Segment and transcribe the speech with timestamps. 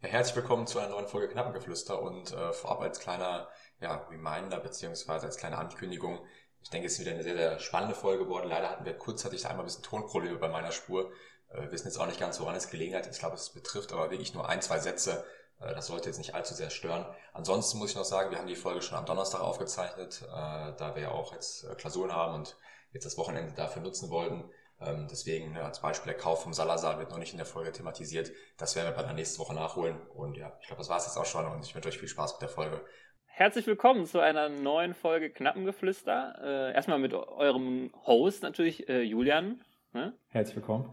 [0.00, 3.48] Ja, herzlich willkommen zu einer neuen Folge Knappengeflüster und äh, vorab als kleiner
[3.80, 6.24] ja, Reminder beziehungsweise als kleine Ankündigung.
[6.62, 8.48] Ich denke, es ist wieder eine sehr, sehr spannende Folge geworden.
[8.48, 11.10] Leider hatten wir kurzzeitig einmal ein bisschen Tonprobleme bei meiner Spur.
[11.48, 13.08] Äh, wir wissen jetzt auch nicht ganz, woran es gelegen hat.
[13.08, 15.24] Ich glaube, es betrifft aber wirklich nur ein, zwei Sätze.
[15.58, 17.04] Äh, das sollte jetzt nicht allzu sehr stören.
[17.32, 20.92] Ansonsten muss ich noch sagen, wir haben die Folge schon am Donnerstag aufgezeichnet, äh, da
[20.94, 22.56] wir ja auch jetzt äh, Klausuren haben und
[22.92, 24.48] jetzt das Wochenende dafür nutzen wollten.
[24.80, 27.72] Ähm, deswegen ne, als Beispiel der Kauf vom Salazar wird noch nicht in der Folge
[27.72, 28.30] thematisiert.
[28.56, 30.00] Das werden wir bei der nächsten Woche nachholen.
[30.14, 32.08] Und ja, ich glaube, das war es jetzt auch schon und ich wünsche euch viel
[32.08, 32.80] Spaß mit der Folge.
[33.24, 36.34] Herzlich willkommen zu einer neuen Folge Knappengeflüster.
[36.42, 39.60] Äh, erstmal mit eurem Host natürlich, äh, Julian.
[39.92, 40.16] Ne?
[40.28, 40.92] Herzlich willkommen.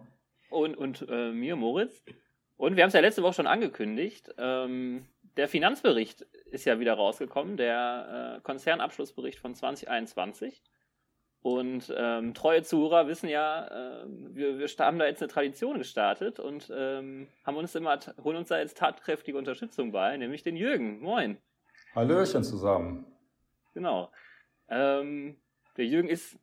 [0.50, 2.04] Und, und äh, mir, Moritz.
[2.58, 4.34] Und wir haben es ja letzte Woche schon angekündigt.
[4.38, 5.08] Ähm,
[5.38, 10.62] der Finanzbericht ist ja wieder rausgekommen, der äh, Konzernabschlussbericht von 2021.
[11.46, 16.40] Und ähm, treue Zuhörer wissen ja, äh, wir, wir haben da jetzt eine Tradition gestartet
[16.40, 21.02] und ähm, haben uns immer, holen uns da jetzt tatkräftige Unterstützung bei, nämlich den Jürgen.
[21.02, 21.38] Moin.
[21.94, 23.06] Hallöchen zusammen.
[23.76, 24.12] Genau.
[24.70, 25.36] Ähm,
[25.78, 26.36] der Jürgen ist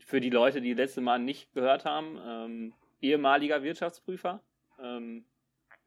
[0.00, 4.40] für die Leute, die letzte Mal nicht gehört haben, ähm, ehemaliger Wirtschaftsprüfer,
[4.82, 5.26] ähm,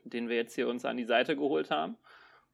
[0.06, 1.98] den wir jetzt hier uns an die Seite geholt haben.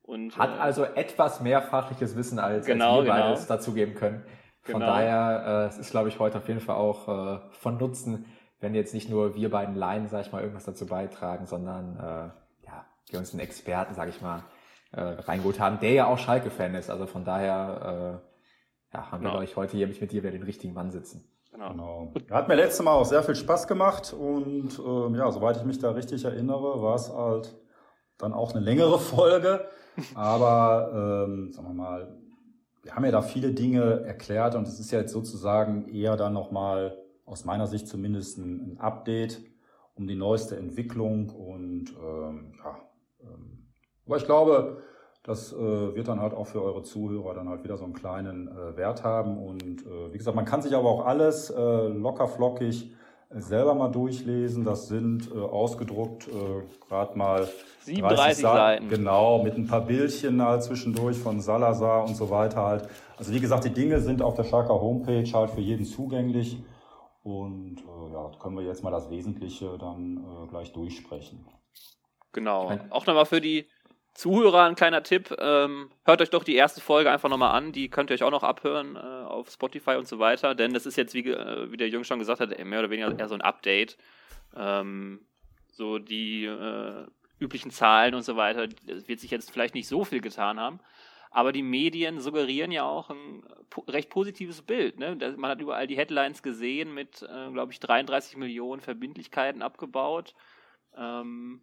[0.02, 3.26] Und, Hat äh, also etwas mehr fachliches Wissen, als, genau, als wir genau.
[3.28, 4.26] beides dazugeben können.
[4.72, 4.94] Von genau.
[4.94, 8.26] daher, äh, es ist, glaube ich, heute auf jeden Fall auch äh, von Nutzen,
[8.60, 12.66] wenn jetzt nicht nur wir beiden Laien, sag ich mal, irgendwas dazu beitragen, sondern äh,
[12.68, 14.44] ja, wir uns einen Experten, sag ich mal,
[14.92, 16.90] äh, reingeholt haben, der ja auch Schalke-Fan ist.
[16.90, 19.24] Also von daher äh, ja, haben genau.
[19.24, 21.30] wir, glaube ich, heute hier mit dir wieder den richtigen Mann sitzen.
[21.52, 22.12] Genau.
[22.14, 22.14] genau.
[22.32, 25.80] Hat mir letztes Mal auch sehr viel Spaß gemacht und ähm, ja, soweit ich mich
[25.80, 27.56] da richtig erinnere, war es halt
[28.18, 29.68] dann auch eine längere Folge.
[30.16, 32.19] Aber ähm, sagen wir mal,
[32.84, 36.34] wir haben ja da viele Dinge erklärt und es ist ja jetzt sozusagen eher dann
[36.34, 39.42] nochmal, aus meiner Sicht zumindest, ein, Update
[39.96, 42.80] um die neueste Entwicklung und ähm, ja,
[43.22, 43.68] ähm,
[44.06, 44.82] aber ich glaube,
[45.24, 48.48] das äh, wird dann halt auch für eure Zuhörer dann halt wieder so einen kleinen
[48.48, 52.28] äh, Wert haben und äh, wie gesagt, man kann sich aber auch alles äh, locker
[52.28, 52.94] flockig
[53.30, 54.64] selber mal durchlesen.
[54.64, 57.48] Das sind äh, ausgedruckt äh, gerade mal
[57.82, 58.90] 37 Seiten.
[58.90, 62.90] Genau, mit ein paar Bildchen halt zwischendurch von Salazar und so weiter halt.
[63.18, 66.58] Also wie gesagt, die Dinge sind auf der Schalker Homepage halt für jeden zugänglich.
[67.24, 71.46] Und äh, ja, können wir jetzt mal das Wesentliche dann äh, gleich durchsprechen.
[72.32, 72.72] Genau.
[72.92, 73.68] Auch nochmal für die
[74.20, 75.34] Zuhörer ein kleiner Tipp.
[75.40, 77.72] Ähm, hört euch doch die erste Folge einfach nochmal an.
[77.72, 80.56] Die könnt ihr euch auch noch abhören äh, auf Spotify und so weiter.
[80.56, 83.18] Denn das ist jetzt, wie, äh, wie der Jung schon gesagt hat, mehr oder weniger
[83.18, 83.98] eher so ein Update.
[84.58, 85.22] Ähm,
[85.72, 87.06] so die äh,
[87.40, 88.68] üblichen Zahlen und so weiter.
[88.88, 90.82] Es wird sich jetzt vielleicht nicht so viel getan haben.
[91.32, 95.00] Aber die Medien suggerieren ja auch ein po recht positives Bild.
[95.00, 95.16] Ne?
[95.38, 100.36] Man hat überall die Headlines gesehen mit, äh, glaube ich, 33 Millionen Verbindlichkeiten abgebaut.
[100.98, 101.62] Ähm,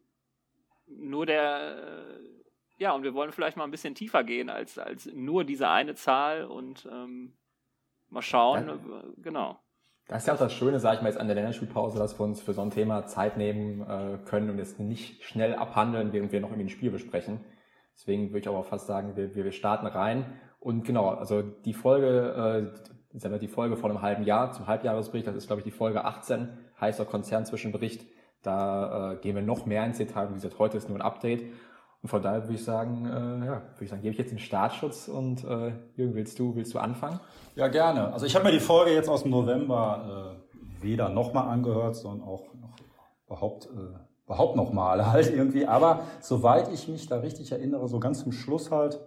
[0.87, 2.46] nur der, äh,
[2.79, 5.95] ja, und wir wollen vielleicht mal ein bisschen tiefer gehen als, als nur diese eine
[5.95, 7.33] Zahl und ähm,
[8.09, 8.75] mal schauen, ja.
[8.75, 9.59] Äh, genau.
[10.09, 12.25] Das ist ja auch das Schöne, sage ich mal, jetzt an der Länderspielpause, dass wir
[12.25, 16.31] uns für so ein Thema Zeit nehmen äh, können und es nicht schnell abhandeln, während
[16.31, 17.41] wir noch irgendwie ein Spiel besprechen.
[17.97, 20.39] Deswegen würde ich aber fast sagen, wir, wir starten rein.
[20.61, 22.73] Und genau, also die Folge,
[23.13, 25.65] äh, sagen wir die Folge vor einem halben Jahr zum Halbjahresbericht, das ist, glaube ich,
[25.65, 28.07] die Folge 18, heißer Konzernzwischenbericht.
[28.43, 30.29] Da äh, gehen wir noch mehr ins Detail.
[30.31, 31.53] Wie gesagt, heute ist nur ein Update.
[32.07, 34.39] Und von daher würde ich sagen, äh, ja, würde ich sagen, gebe ich jetzt den
[34.39, 37.19] Startschutz und äh, Jürgen, willst du, willst du anfangen?
[37.57, 38.13] Ja, gerne.
[38.13, 42.29] Also ich habe mir die Folge jetzt aus dem November äh, weder nochmal angehört, sondern
[42.29, 42.77] auch noch
[43.27, 45.67] überhaupt, äh, überhaupt nochmal halt irgendwie.
[45.67, 49.01] Aber soweit ich mich da richtig erinnere, so ganz zum Schluss halt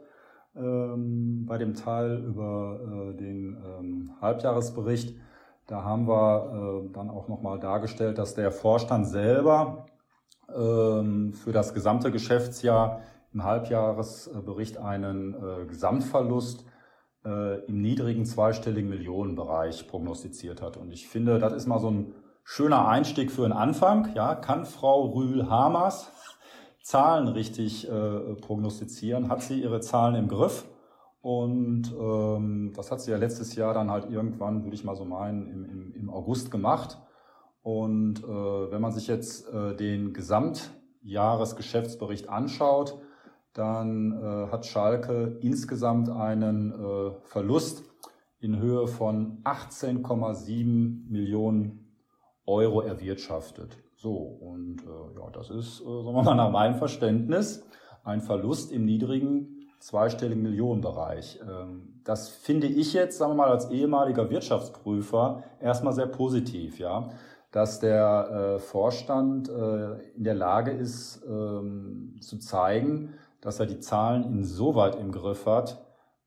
[0.57, 5.15] ähm, bei dem Teil über äh, den ähm, Halbjahresbericht,
[5.67, 9.85] da haben wir äh, dann auch nochmal dargestellt, dass der Vorstand selber
[10.51, 13.01] für das gesamte Geschäftsjahr
[13.33, 16.65] im Halbjahresbericht einen äh, Gesamtverlust
[17.25, 20.77] äh, im niedrigen zweistelligen Millionenbereich prognostiziert hat.
[20.77, 24.13] Und ich finde, das ist mal so ein schöner Einstieg für einen Anfang.
[24.15, 26.11] Ja, kann Frau Rühl-Hamers
[26.81, 29.29] Zahlen richtig äh, prognostizieren?
[29.29, 30.65] Hat sie ihre Zahlen im Griff?
[31.21, 35.05] Und ähm, das hat sie ja letztes Jahr dann halt irgendwann, würde ich mal so
[35.05, 36.97] meinen, im, im, im August gemacht.
[37.61, 42.97] Und äh, wenn man sich jetzt äh, den Gesamtjahresgeschäftsbericht anschaut,
[43.53, 47.83] dann äh, hat Schalke insgesamt einen äh, Verlust
[48.39, 51.93] in Höhe von 18,7 Millionen
[52.45, 53.77] Euro erwirtschaftet.
[53.95, 57.65] So, und äh, ja, das ist, äh, sagen wir mal, nach meinem Verständnis
[58.03, 61.39] ein Verlust im niedrigen zweistelligen Millionenbereich.
[61.41, 67.09] Ähm, das finde ich jetzt, sagen wir mal, als ehemaliger Wirtschaftsprüfer erstmal sehr positiv, ja.
[67.51, 73.79] Dass der äh, Vorstand äh, in der Lage ist, ähm, zu zeigen, dass er die
[73.79, 75.83] Zahlen insoweit im Griff hat,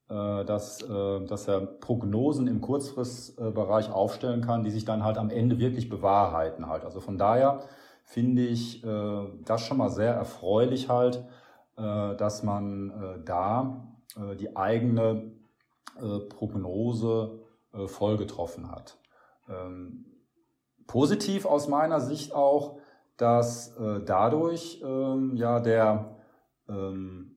[0.08, 5.30] äh, dass, äh, dass er Prognosen im Kurzfristbereich aufstellen kann, die sich dann halt am
[5.30, 6.84] Ende wirklich bewahrheiten halt.
[6.84, 7.60] Also von daher
[8.04, 11.24] finde ich äh, das schon mal sehr erfreulich halt,
[11.76, 13.88] äh, dass man da
[14.38, 15.32] die eigene
[16.28, 17.38] Prognose
[17.86, 18.98] voll getroffen hat.
[19.48, 20.04] Ähm,
[20.92, 22.76] positiv aus meiner Sicht auch,
[23.16, 26.16] dass äh, dadurch ähm, ja der
[26.68, 27.36] ähm,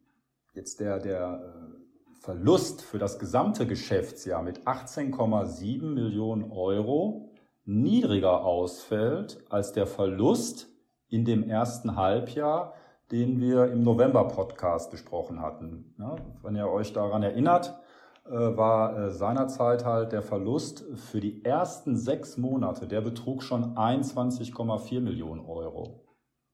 [0.53, 7.29] jetzt der der äh, Verlust für das gesamte Geschäftsjahr mit 18,7 Millionen Euro
[7.63, 10.67] niedriger ausfällt als der Verlust
[11.07, 12.73] in dem ersten Halbjahr,
[13.13, 15.95] den wir im November-Podcast besprochen hatten.
[15.97, 17.79] Ja, wenn ihr euch daran erinnert,
[18.29, 24.99] war äh, seinerzeit halt der Verlust für die ersten sechs Monate, der betrug schon 21,4
[24.99, 26.05] Millionen Euro.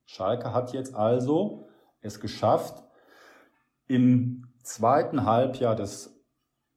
[0.05, 1.67] Schalke hat jetzt also
[2.01, 2.83] es geschafft,
[3.87, 6.21] im zweiten Halbjahr des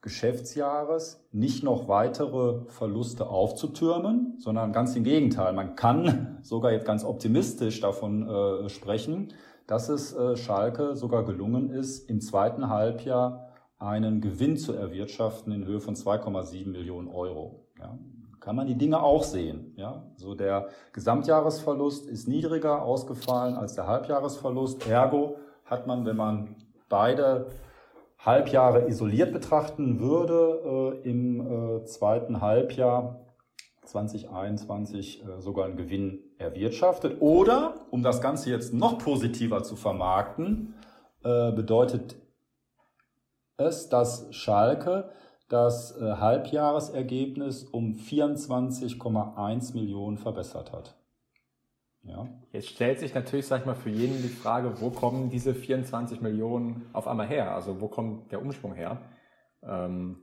[0.00, 5.54] Geschäftsjahres nicht noch weitere Verluste aufzutürmen, sondern ganz im Gegenteil.
[5.54, 9.32] Man kann sogar jetzt ganz optimistisch davon äh, sprechen,
[9.66, 13.53] dass es äh, Schalke sogar gelungen ist, im zweiten Halbjahr
[13.84, 17.66] einen Gewinn zu erwirtschaften in Höhe von 2,7 Millionen Euro.
[17.78, 17.98] Ja,
[18.40, 19.72] kann man die Dinge auch sehen.
[19.76, 24.86] Ja, so der Gesamtjahresverlust ist niedriger ausgefallen als der Halbjahresverlust.
[24.88, 26.56] Ergo hat man, wenn man
[26.88, 27.46] beide
[28.18, 33.20] Halbjahre isoliert betrachten würde, äh, im äh, zweiten Halbjahr
[33.84, 37.20] 2021 äh, sogar einen Gewinn erwirtschaftet.
[37.20, 40.74] Oder, um das Ganze jetzt noch positiver zu vermarkten,
[41.22, 42.16] äh, bedeutet
[43.56, 45.10] es, dass Schalke
[45.48, 50.96] das äh, Halbjahresergebnis um 24,1 Millionen verbessert hat.
[52.02, 52.28] Ja.
[52.52, 56.20] Jetzt stellt sich natürlich, sag ich mal, für jeden die Frage, wo kommen diese 24
[56.20, 57.54] Millionen auf einmal her?
[57.54, 58.98] Also wo kommt der Umsprung her?
[59.62, 60.18] Ähm,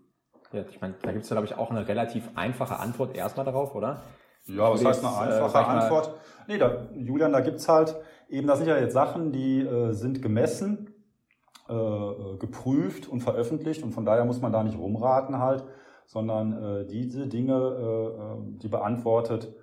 [0.51, 3.45] ja, ich meine, da gibt es ja, glaube ich, auch eine relativ einfache Antwort erstmal
[3.45, 4.04] darauf, oder?
[4.45, 6.13] Ja, was heißt eine äh, einfache äh, Antwort?
[6.48, 7.95] Nee, da, Julian, da gibt's halt
[8.30, 10.90] eben, das sind ja jetzt Sachen, die äh, sind gemessen
[11.71, 15.63] äh, äh, geprüft und veröffentlicht und von daher muss man da nicht rumraten halt,
[16.06, 19.53] sondern äh, diese Dinge, äh, äh die beantwortet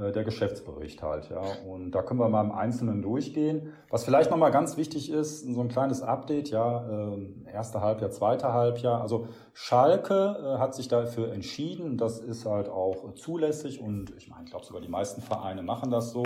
[0.00, 1.42] der Geschäftsbericht halt, ja.
[1.68, 3.72] Und da können wir mal im Einzelnen durchgehen.
[3.90, 8.52] Was vielleicht nochmal ganz wichtig ist, so ein kleines Update, ja, äh, erste Halbjahr, zweite
[8.52, 9.00] Halbjahr.
[9.00, 14.44] Also Schalke äh, hat sich dafür entschieden, das ist halt auch zulässig und ich meine,
[14.44, 16.22] ich glaube sogar die meisten Vereine machen das so.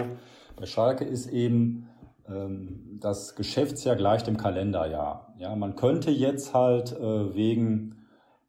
[0.55, 1.89] Bei Schalke ist eben
[3.01, 5.35] das Geschäftsjahr gleich dem Kalenderjahr.
[5.39, 7.97] Ja, man könnte jetzt halt äh, wegen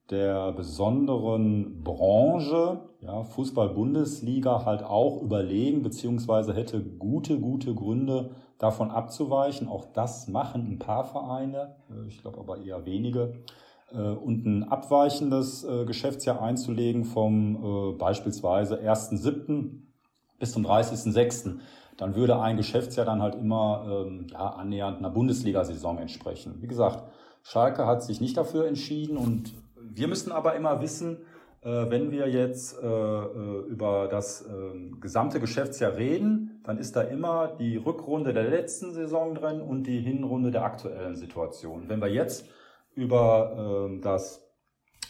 [0.10, 9.68] der besonderen Branche, ja, Fußball-Bundesliga halt auch überlegen, beziehungsweise hätte gute, gute Gründe davon abzuweichen.
[9.68, 13.34] Auch das machen ein paar Vereine, äh, ich glaube aber eher wenige,
[13.92, 19.82] äh, und ein abweichendes Geschäftsjahr einzulegen vom beispielsweise 1.7.
[20.38, 21.60] bis zum 30.6
[21.98, 26.56] dann würde ein Geschäftsjahr dann halt immer ähm, ja, annähernd einer Bundesliga-Saison entsprechen.
[26.60, 27.04] Wie gesagt,
[27.44, 31.18] Schalke hat sich nicht dafür entschieden und wir müssen aber immer wissen,
[31.62, 34.50] äh, wenn wir jetzt äh, äh über das äh,
[35.00, 40.00] gesamte Geschäftsjahr reden, dann ist da immer die Rückrunde der letzten Saison drin und die
[40.00, 41.90] Hinrunde der aktuellen Situation.
[41.90, 42.46] Wenn wir jetzt
[42.96, 44.48] über äh, das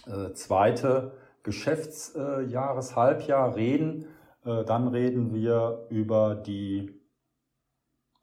[0.08, 1.14] äh, zweite
[1.44, 4.08] Geschäftsjahreshalbjahr reden,
[4.44, 7.00] dann reden wir über die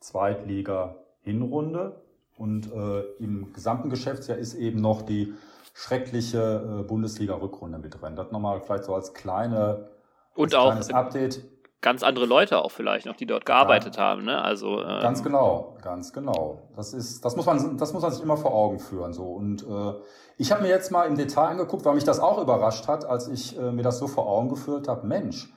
[0.01, 2.03] Zweitliga-Hinrunde.
[2.37, 5.35] Und äh, im gesamten Geschäftsjahr ist eben noch die
[5.75, 8.17] schreckliche äh, Bundesliga-Rückrunde mit drin.
[8.17, 9.91] Das nochmal vielleicht so als kleine
[10.35, 11.43] und auch Update.
[11.83, 14.43] Ganz andere Leute auch vielleicht noch, die dort gearbeitet ja, haben, ne?
[14.43, 16.69] Also ähm, ganz genau, ganz genau.
[16.77, 19.25] Das ist, das muss man, das muss man sich immer vor Augen führen so.
[19.25, 19.95] Und äh,
[20.37, 23.29] ich habe mir jetzt mal im Detail angeguckt, weil mich das auch überrascht hat, als
[23.29, 25.07] ich äh, mir das so vor Augen geführt habe.
[25.07, 25.51] Mensch,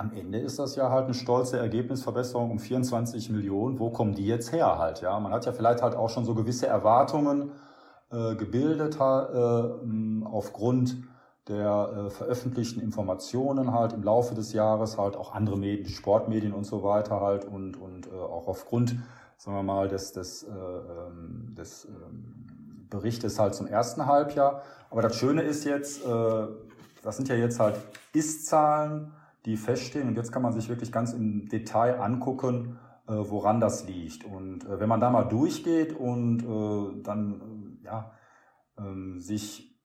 [0.00, 3.78] am Ende ist das ja halt eine stolze Ergebnisverbesserung um 24 Millionen.
[3.78, 5.02] Wo kommen die jetzt her halt?
[5.02, 7.52] Ja, man hat ja vielleicht halt auch schon so gewisse Erwartungen
[8.10, 10.96] äh, gebildet äh, aufgrund
[11.48, 16.64] der äh, veröffentlichten Informationen halt im Laufe des Jahres halt auch andere Medien, Sportmedien und
[16.64, 18.96] so weiter halt und und äh, auch aufgrund,
[19.36, 24.62] sagen wir mal, des des, äh, ähm, des ähm, Berichtes halt zum ersten Halbjahr.
[24.90, 26.46] Aber das Schöne ist jetzt, äh,
[27.02, 27.76] das sind ja jetzt halt
[28.14, 29.12] Ist-Zahlen
[29.46, 30.08] die feststehen.
[30.08, 34.24] Und jetzt kann man sich wirklich ganz im Detail angucken, äh, woran das liegt.
[34.24, 38.12] Und äh, wenn man da mal durchgeht und äh, dann äh, ja,
[38.78, 39.78] ähm, sich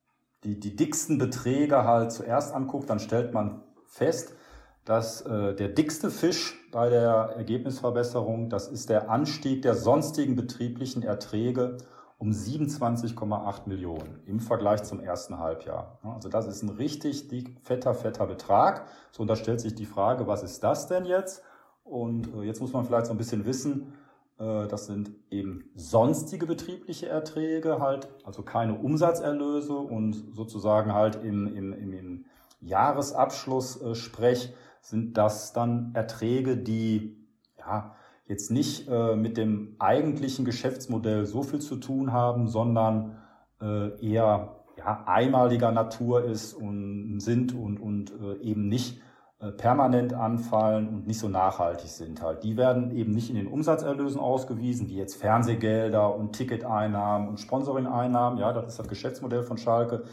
[0.43, 4.35] die, die dicksten Beträge halt zuerst anguckt, dann stellt man fest,
[4.83, 11.01] dass äh, der dickste Fisch bei der Ergebnisverbesserung, das ist der Anstieg der sonstigen betrieblichen
[11.01, 11.77] Erträge
[12.17, 15.99] um 27,8 Millionen im Vergleich zum ersten Halbjahr.
[16.03, 18.87] Also das ist ein richtig dick, fetter, fetter Betrag.
[19.11, 21.43] So, und da stellt sich die Frage, was ist das denn jetzt?
[21.83, 23.93] Und äh, jetzt muss man vielleicht so ein bisschen wissen,
[24.39, 31.47] äh, das sind eben sonstige betriebliche Erträge halt, also keine Umsatzerlöse und sozusagen halt im,
[31.47, 32.25] im, im,
[32.61, 37.15] Jahresabschluss äh, sprech sind das dann Erträge, die
[37.59, 37.94] ja
[38.27, 43.17] jetzt nicht äh, mit dem eigentlichen Geschäftsmodell so viel zu tun haben, sondern
[43.61, 48.99] äh, eher ja, einmaliger Natur ist und sind und, und äh, eben nicht
[49.39, 52.43] äh, permanent anfallen und nicht so nachhaltig sind halt.
[52.43, 58.39] Die werden eben nicht in den Umsatzerlösen ausgewiesen, wie jetzt Fernsehgelder und Ticketeinnahmen und Sponsoring-Einnahmen.
[58.39, 60.03] Ja, das ist das Geschäftsmodell von Schalke.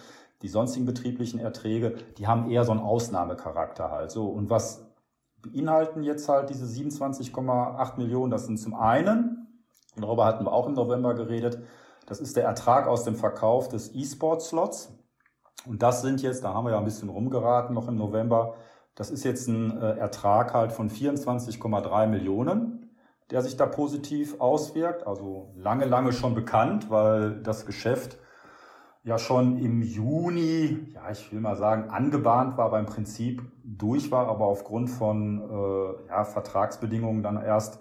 [0.43, 4.11] Die sonstigen betrieblichen Erträge, die haben eher so einen Ausnahmecharakter halt.
[4.11, 4.92] So, und was
[5.43, 8.31] beinhalten jetzt halt diese 27,8 Millionen.
[8.31, 9.47] Das sind zum einen,
[9.97, 11.59] und darüber hatten wir auch im November geredet,
[12.07, 14.93] das ist der Ertrag aus dem Verkauf des E-Sport-Slots.
[15.67, 18.55] Und das sind jetzt, da haben wir ja ein bisschen rumgeraten noch im November,
[18.95, 22.91] das ist jetzt ein äh, Ertrag halt von 24,3 Millionen,
[23.31, 25.07] der sich da positiv auswirkt.
[25.07, 28.19] Also lange, lange schon bekannt, weil das Geschäft
[29.05, 34.29] ja schon im Juni, ja, ich will mal sagen, angebahnt war, beim Prinzip durch war,
[34.29, 37.81] aber aufgrund von äh, ja, Vertragsbedingungen dann erst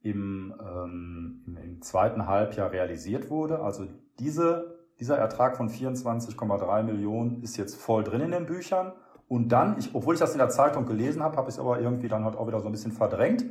[0.00, 3.60] im, ähm, im, zweiten Halbjahr realisiert wurde.
[3.60, 3.86] Also
[4.18, 8.92] diese, dieser Ertrag von 24,3 Millionen ist jetzt voll drin in den Büchern.
[9.28, 11.80] Und dann, ich, obwohl ich das in der Zeitung gelesen habe, habe ich es aber
[11.80, 13.44] irgendwie dann halt auch wieder so ein bisschen verdrängt,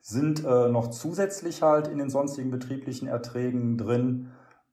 [0.00, 4.30] sind äh, noch zusätzlich halt in den sonstigen betrieblichen Erträgen drin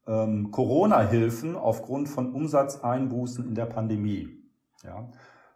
[0.07, 4.29] ähm, Corona-Hilfen aufgrund von Umsatzeinbußen in der Pandemie.
[4.83, 5.09] Ja.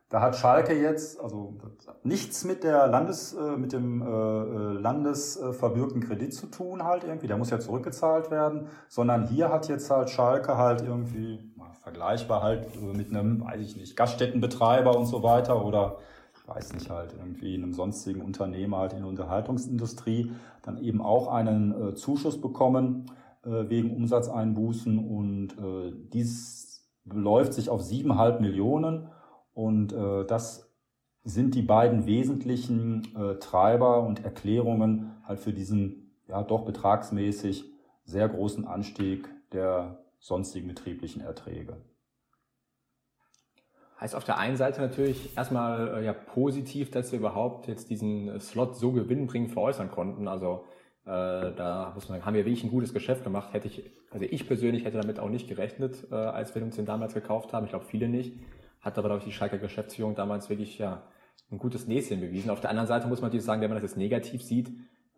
[0.09, 1.55] Da hat Schalke jetzt also
[2.03, 7.27] nichts mit der Landes, äh, mit dem äh, äh landesverbürgten Kredit zu tun halt irgendwie.
[7.27, 11.39] Der muss ja zurückgezahlt werden, sondern hier hat jetzt halt Schalke halt irgendwie
[11.81, 15.97] vergleichbar halt mit einem, weiß ich nicht, Gaststättenbetreiber und so weiter oder
[16.35, 21.29] ich weiß nicht halt irgendwie einem sonstigen Unternehmer halt in der Unterhaltungsindustrie dann eben auch
[21.29, 23.05] einen Zuschuss bekommen
[23.43, 29.09] wegen Umsatzeinbußen und äh, dies beläuft sich auf siebeneinhalb Millionen
[29.53, 30.71] und äh, das
[31.23, 37.65] sind die beiden wesentlichen äh, Treiber und Erklärungen halt für diesen ja doch betragsmäßig
[38.03, 41.77] sehr großen Anstieg der sonstigen betrieblichen Erträge.
[43.99, 48.39] Heißt auf der einen Seite natürlich erstmal äh, ja positiv, dass wir überhaupt jetzt diesen
[48.39, 50.27] Slot so gewinnbringend veräußern konnten.
[50.27, 50.80] Also äh,
[51.11, 53.53] da muss man sagen, haben wir wirklich ein gutes Geschäft gemacht.
[53.53, 56.85] Hätte ich, also ich persönlich hätte damit auch nicht gerechnet, äh, als wir uns den
[56.85, 57.65] damals gekauft haben.
[57.65, 58.33] Ich glaube, viele nicht.
[58.79, 61.03] Hat aber, glaube ich, die Schalker Geschäftsführung damals wirklich ja,
[61.51, 62.49] ein gutes Näschen bewiesen.
[62.49, 64.71] Auf der anderen Seite muss man natürlich sagen, wenn man das jetzt negativ sieht,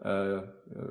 [0.03, 0.39] äh,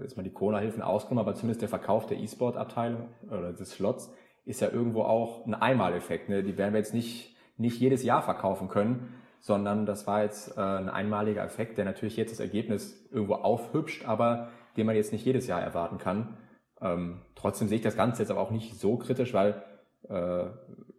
[0.04, 4.12] ist man die Corona-Hilfen ausgenommen, aber zumindest der Verkauf der E-Sport-Abteilung oder des Slots
[4.44, 6.28] ist ja irgendwo auch ein Einmaleffekt.
[6.28, 6.42] Ne?
[6.42, 10.60] Die werden wir jetzt nicht, nicht jedes Jahr verkaufen können, sondern das war jetzt äh,
[10.60, 15.24] ein einmaliger Effekt, der natürlich jetzt das Ergebnis irgendwo aufhübscht, aber den man jetzt nicht
[15.24, 16.36] jedes Jahr erwarten kann.
[16.80, 19.62] Ähm, trotzdem sehe ich das Ganze jetzt aber auch nicht so kritisch, weil
[20.08, 20.46] äh,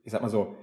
[0.03, 0.55] ich sag mal so,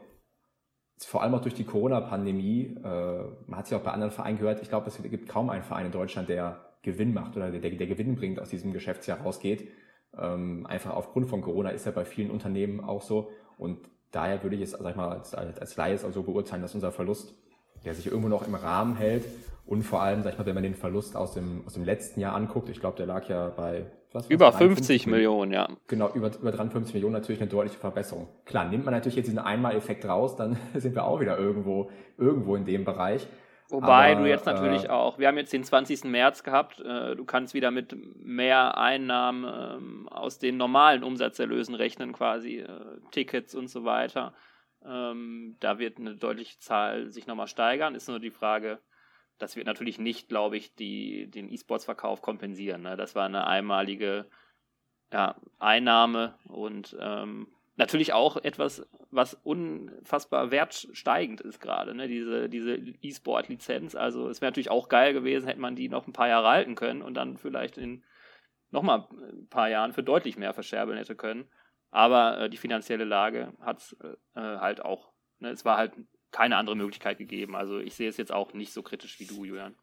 [0.98, 4.38] vor allem auch durch die Corona-Pandemie, äh, man hat es ja auch bei anderen Vereinen
[4.38, 7.60] gehört, ich glaube, es gibt kaum einen Verein in Deutschland, der Gewinn macht oder der,
[7.60, 9.68] der Gewinn bringt, aus diesem Geschäftsjahr rausgeht.
[10.16, 13.30] Ähm, einfach aufgrund von Corona ist ja bei vielen Unternehmen auch so.
[13.58, 13.78] Und
[14.10, 17.34] daher würde ich es, sag ich mal, als, als Laie also beurteilen, dass unser Verlust,
[17.84, 19.24] der sich irgendwo noch im Rahmen hält,
[19.70, 22.18] und vor allem, sag ich mal, wenn man den Verlust aus dem, aus dem letzten
[22.18, 25.68] Jahr anguckt, ich glaube, der lag ja bei was, über 50 Millionen, ja.
[25.86, 28.26] Genau, über, über 53 Millionen natürlich eine deutliche Verbesserung.
[28.44, 32.56] Klar, nimmt man natürlich jetzt diesen Einmaleffekt raus, dann sind wir auch wieder irgendwo, irgendwo
[32.56, 33.28] in dem Bereich.
[33.68, 36.02] Wobei Aber, du jetzt natürlich äh, auch, wir haben jetzt den 20.
[36.02, 42.12] März gehabt, äh, du kannst wieder mit mehr Einnahmen ähm, aus den normalen Umsatzerlösen rechnen,
[42.12, 42.68] quasi äh,
[43.12, 44.32] Tickets und so weiter.
[44.84, 47.94] Ähm, da wird eine deutliche Zahl sich nochmal steigern.
[47.94, 48.80] Ist nur die Frage,
[49.38, 52.82] das wird natürlich nicht, glaube ich, die, den E-Sports-Verkauf kompensieren.
[52.82, 52.96] Ne?
[52.96, 54.26] Das war eine einmalige
[55.12, 62.06] ja, Einnahme und ähm, natürlich auch etwas, was unfassbar wertsteigend ist gerade, ne?
[62.06, 63.94] diese, diese E-Sport-Lizenz.
[63.94, 66.74] Also es wäre natürlich auch geil gewesen, hätte man die noch ein paar Jahre halten
[66.74, 68.04] können und dann vielleicht in
[68.70, 71.48] nochmal ein paar Jahren für deutlich mehr verscherbeln hätte können.
[71.90, 75.12] Aber äh, die finanzielle Lage hat es äh, halt auch.
[75.38, 75.50] Ne?
[75.50, 75.92] Es war halt
[76.30, 77.56] keine andere Möglichkeit gegeben.
[77.56, 79.74] Also ich sehe es jetzt auch nicht so kritisch wie du, Julian.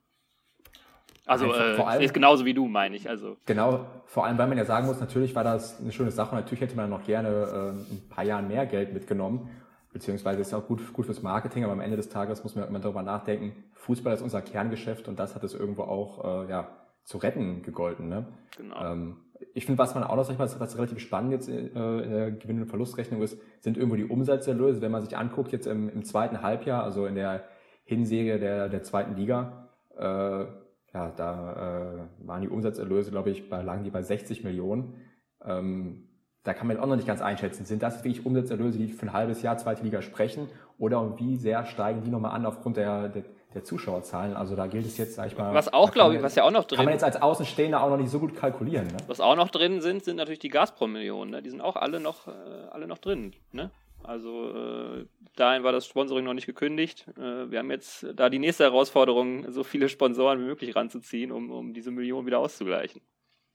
[1.26, 3.10] Also äh, vor allem, ist genauso wie du, meine ich.
[3.10, 3.38] Also.
[3.46, 6.34] Genau, vor allem, weil man ja sagen muss, natürlich war das eine schöne Sache.
[6.36, 9.50] Natürlich hätte man noch gerne äh, ein paar Jahre mehr Geld mitgenommen.
[9.92, 12.68] beziehungsweise ist ja auch gut, gut fürs Marketing, aber am Ende des Tages muss man
[12.68, 16.70] immer darüber nachdenken, Fußball ist unser Kerngeschäft und das hat es irgendwo auch äh, ja,
[17.04, 18.08] zu retten gegolten.
[18.08, 18.26] Ne?
[18.58, 18.84] Genau.
[18.84, 19.18] Ähm,
[19.54, 22.12] ich finde, was man auch noch, sag ich mal, was relativ spannend jetzt äh, in
[22.12, 24.82] der Gewinn- und Verlustrechnung ist, sind irgendwo die Umsatzerlöse.
[24.82, 27.44] Wenn man sich anguckt, jetzt im, im zweiten Halbjahr, also in der
[27.84, 30.46] Hinserie der, der zweiten Liga, äh,
[30.94, 34.96] ja, da äh, waren die Umsatzerlöse, glaube ich, bei, lagen die bei 60 Millionen.
[35.44, 36.08] Ähm,
[36.44, 39.14] da kann man auch noch nicht ganz einschätzen, sind das wirklich Umsatzerlöse, die für ein
[39.14, 43.24] halbes Jahr zweite Liga sprechen oder wie sehr steigen die nochmal an aufgrund der, der,
[43.58, 44.36] der Zuschauerzahlen?
[44.36, 45.54] Also da gilt es jetzt, sag ich mal.
[45.54, 47.90] Was auch, glaube ich, was ja auch noch drin Kann man jetzt als Außenstehender auch
[47.90, 48.88] noch nicht so gut kalkulieren.
[48.88, 48.98] Ne?
[49.08, 51.32] Was auch noch drin sind, sind natürlich die Gazprom-Millionen.
[51.32, 51.42] Ne?
[51.42, 52.32] Die sind auch alle noch, äh,
[52.72, 53.34] alle noch drin.
[53.52, 53.72] Ne?
[54.04, 57.08] Also äh, dahin war das Sponsoring noch nicht gekündigt.
[57.18, 61.52] Äh, wir haben jetzt da die nächste Herausforderung, so viele Sponsoren wie möglich ranzuziehen, um,
[61.52, 63.02] um diese Millionen wieder auszugleichen.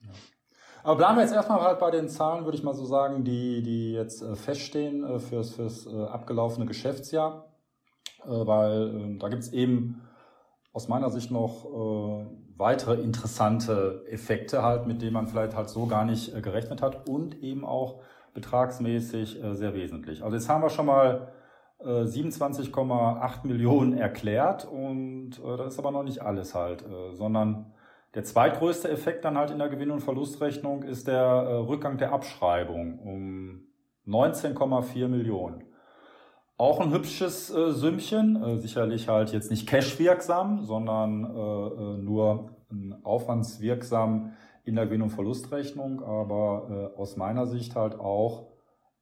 [0.01, 0.09] Ja.
[0.85, 3.63] Aber bleiben wir jetzt erstmal halt bei den Zahlen, würde ich mal so sagen, die,
[3.63, 7.52] die jetzt äh, feststehen äh, fürs, fürs äh, abgelaufene Geschäftsjahr.
[8.27, 10.03] Weil da gibt es eben
[10.73, 11.65] aus meiner Sicht noch
[12.57, 17.43] weitere interessante Effekte halt, mit denen man vielleicht halt so gar nicht gerechnet hat und
[17.43, 18.01] eben auch
[18.35, 20.23] betragsmäßig sehr wesentlich.
[20.23, 21.33] Also jetzt haben wir schon mal
[21.81, 27.73] 27,8 Millionen erklärt und das ist aber noch nicht alles halt, sondern
[28.15, 32.13] der zweitgrößte Effekt dann halt in der Gewinn- und Verlustrechnung ist der äh, Rückgang der
[32.13, 33.63] Abschreibung um
[34.07, 35.65] 19,4 Millionen.
[36.63, 42.51] Auch ein hübsches äh, Sümmchen, äh, sicherlich halt jetzt nicht cashwirksam, sondern äh, äh nur
[43.03, 48.53] aufwandswirksam in der Gewinn- und Verlustrechnung, aber äh, aus meiner Sicht halt auch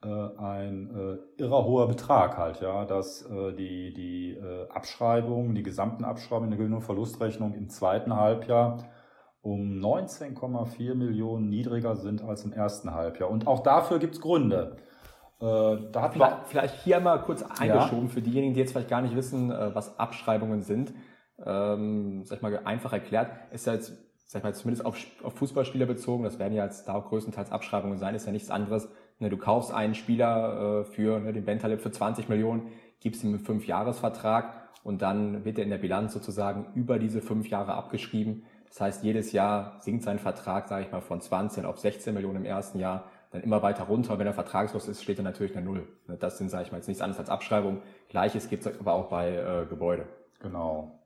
[0.03, 4.39] äh, ein irrer hoher Betrag halt, ja, dass die, die
[4.71, 8.89] Abschreibungen, die gesamten Abschreibungen in der Gewinn- und Verlustrechnung im zweiten Halbjahr
[9.43, 13.29] um 19,4 Millionen niedriger sind als im ersten Halbjahr.
[13.29, 14.79] Und auch dafür gibt es Gründe.
[15.41, 18.13] Äh, da hat vielleicht, vielleicht hier mal kurz eingeschoben ja.
[18.13, 20.93] für diejenigen, die jetzt vielleicht gar nicht wissen, äh, was Abschreibungen sind.
[21.45, 23.95] Ähm, sag ich mal, einfach erklärt, ist ja jetzt,
[24.27, 27.51] sag ich mal, zumindest auf, auf Fußballspieler bezogen, das werden ja jetzt da auch größtenteils
[27.51, 28.91] Abschreibungen sein, ist ja nichts anderes.
[29.19, 32.69] Ne, du kaufst einen Spieler äh, für ne, den Bentaleb für 20 Millionen,
[33.01, 37.49] gibst ihm einen Fünfjahresvertrag und dann wird er in der Bilanz sozusagen über diese fünf
[37.49, 38.45] Jahre abgeschrieben.
[38.69, 42.37] Das heißt, jedes Jahr sinkt sein Vertrag, sage ich mal, von 20 auf 16 Millionen
[42.37, 44.19] im ersten Jahr, dann immer weiter runter.
[44.19, 45.87] Wenn er vertragslos ist, steht er natürlich eine Null.
[46.19, 47.83] Das sind, sage ich mal, jetzt nichts anderes als Abschreibung.
[48.09, 50.07] Gleiches gibt es aber auch bei äh, Gebäude.
[50.41, 51.01] Genau.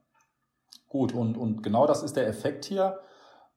[0.88, 3.00] Gut, und, und genau das ist der Effekt hier.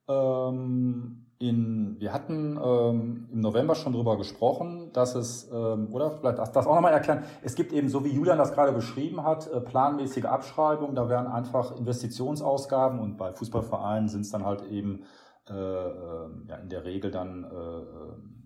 [0.08, 6.40] Ähm, in, wir hatten ähm, im November schon drüber gesprochen, dass es, ähm, oder vielleicht
[6.40, 9.52] das, das auch nochmal erklären, es gibt eben, so wie Julian das gerade beschrieben hat,
[9.52, 15.04] äh, planmäßige Abschreibungen, da werden einfach Investitionsausgaben und bei Fußballvereinen sind es dann halt eben
[15.48, 18.37] äh, äh, ja, in der Regel dann äh, äh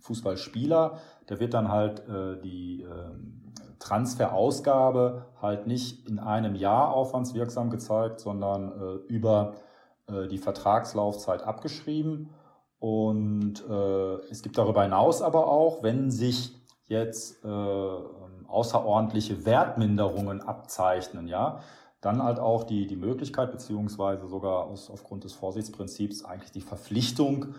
[0.00, 2.88] Fußballspieler, da wird dann halt äh, die äh,
[3.78, 9.54] Transferausgabe halt nicht in einem Jahr aufwandswirksam gezeigt, sondern äh, über
[10.08, 12.30] äh, die Vertragslaufzeit abgeschrieben.
[12.80, 16.54] Und äh, es gibt darüber hinaus aber auch, wenn sich
[16.86, 21.60] jetzt äh, außerordentliche Wertminderungen abzeichnen, ja,
[22.00, 27.54] dann halt auch die, die Möglichkeit, beziehungsweise sogar aus, aufgrund des Vorsichtsprinzips eigentlich die Verpflichtung,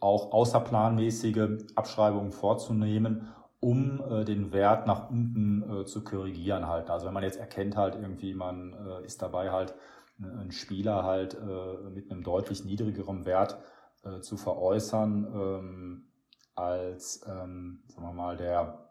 [0.00, 3.28] auch außerplanmäßige Abschreibungen vorzunehmen,
[3.60, 6.90] um äh, den Wert nach unten äh, zu korrigieren halt.
[6.90, 9.74] Also wenn man jetzt erkennt halt irgendwie, man äh, ist dabei halt
[10.20, 13.58] einen Spieler halt äh, mit einem deutlich niedrigeren Wert
[14.02, 16.08] äh, zu veräußern ähm,
[16.54, 18.88] als, ähm, sagen wir mal, der,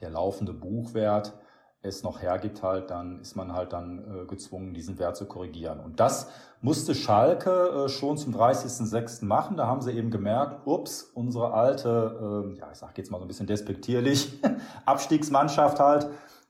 [0.00, 1.34] der laufende Buchwert
[1.82, 5.80] es noch hergibt halt, dann ist man halt dann äh, gezwungen, diesen Wert zu korrigieren.
[5.80, 6.28] Und das
[6.60, 7.50] musste Schalke
[7.86, 9.24] äh, schon zum 30.06.
[9.24, 9.56] machen.
[9.56, 13.24] Da haben sie eben gemerkt, ups, unsere alte, äh, ja, ich sag jetzt mal so
[13.24, 14.40] ein bisschen despektierlich,
[14.84, 16.08] Abstiegsmannschaft halt,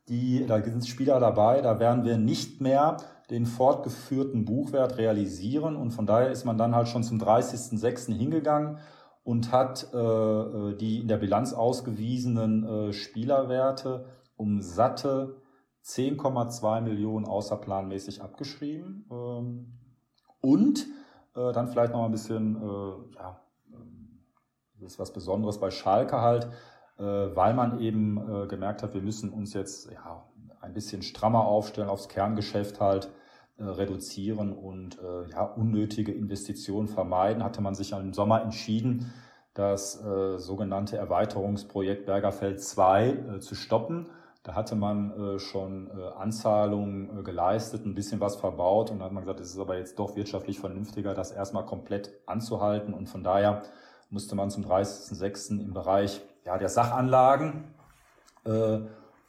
[0.08, 2.96] die, da sind Spieler dabei, da werden wir nicht mehr
[3.30, 5.76] den fortgeführten Buchwert realisieren.
[5.76, 8.12] Und von daher ist man dann halt schon zum 30.06.
[8.12, 8.78] hingegangen
[9.22, 14.06] und hat äh, äh, die in der Bilanz ausgewiesenen äh, Spielerwerte
[14.40, 15.36] um satte
[15.84, 19.04] 10,2 Millionen außerplanmäßig abgeschrieben.
[19.10, 19.72] Ähm,
[20.40, 20.86] und
[21.36, 23.40] äh, dann vielleicht noch ein bisschen, äh, ja,
[24.80, 26.48] das ist was Besonderes bei Schalke halt,
[26.98, 30.24] äh, weil man eben äh, gemerkt hat, wir müssen uns jetzt ja,
[30.62, 33.10] ein bisschen strammer aufstellen aufs Kerngeschäft halt
[33.58, 39.12] äh, reduzieren und äh, ja, unnötige Investitionen vermeiden, hatte man sich im Sommer entschieden,
[39.52, 40.00] das
[40.36, 44.08] sogenannte Erweiterungsprojekt Bergerfeld 2 äh, zu stoppen.
[44.42, 49.06] Da hatte man äh, schon äh, Anzahlungen äh, geleistet, ein bisschen was verbaut und dann
[49.06, 53.08] hat man gesagt, es ist aber jetzt doch wirtschaftlich vernünftiger, das erstmal komplett anzuhalten und
[53.08, 53.62] von daher
[54.08, 55.60] musste man zum 30.06.
[55.60, 57.74] im Bereich ja, der Sachanlagen
[58.44, 58.80] äh,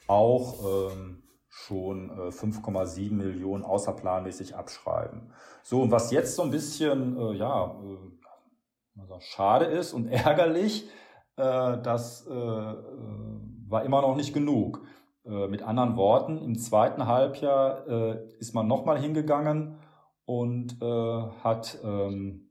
[0.07, 5.33] auch ähm, schon äh, 5,7 Millionen außerplanmäßig abschreiben.
[5.61, 10.89] So, und was jetzt so ein bisschen, äh, ja, äh, schade ist und ärgerlich,
[11.35, 14.81] das war immer noch nicht genug.
[15.23, 19.77] Äh, mit anderen Worten, im zweiten Halbjahr äh, ist man nochmal hingegangen
[20.25, 22.49] und äh, hat ähm,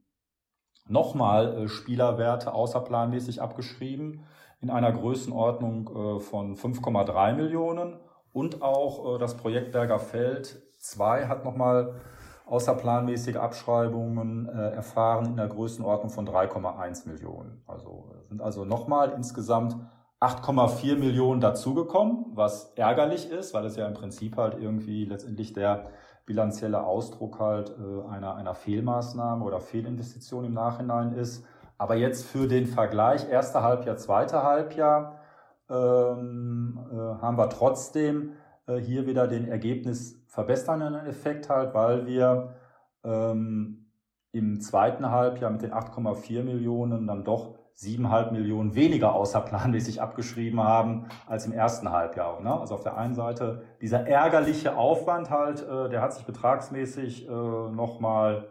[0.87, 4.23] nochmal äh, Spielerwerte außerplanmäßig abgeschrieben
[4.61, 7.99] in einer Größenordnung äh, von 5,3 Millionen
[8.31, 11.95] und auch äh, das Projekt Berger Feld 2 hat nochmal
[12.45, 17.63] außerplanmäßige Abschreibungen erfahren in der Größenordnung von 3,1 Millionen.
[17.65, 19.77] Also sind also nochmal insgesamt
[20.21, 25.87] 8,4 Millionen dazugekommen, was ärgerlich ist, weil es ja im Prinzip halt irgendwie letztendlich der
[26.27, 31.43] bilanzielle Ausdruck halt äh, einer, einer Fehlmaßnahme oder Fehlinvestition im Nachhinein ist.
[31.79, 35.19] Aber jetzt für den Vergleich erste Halbjahr, zweite Halbjahr
[35.69, 38.33] ähm, äh, haben wir trotzdem
[38.67, 42.53] äh, hier wieder den Ergebnis verbessernden Effekt halt, weil wir
[43.03, 43.91] ähm,
[44.31, 51.07] im zweiten Halbjahr mit den 8,4 Millionen dann doch 7,5 Millionen weniger außerplanmäßig abgeschrieben haben
[51.27, 52.41] als im ersten Halbjahr.
[52.41, 52.59] Ne?
[52.59, 57.31] Also auf der einen Seite dieser ärgerliche Aufwand halt, äh, der hat sich betragsmäßig äh,
[57.31, 58.49] nochmal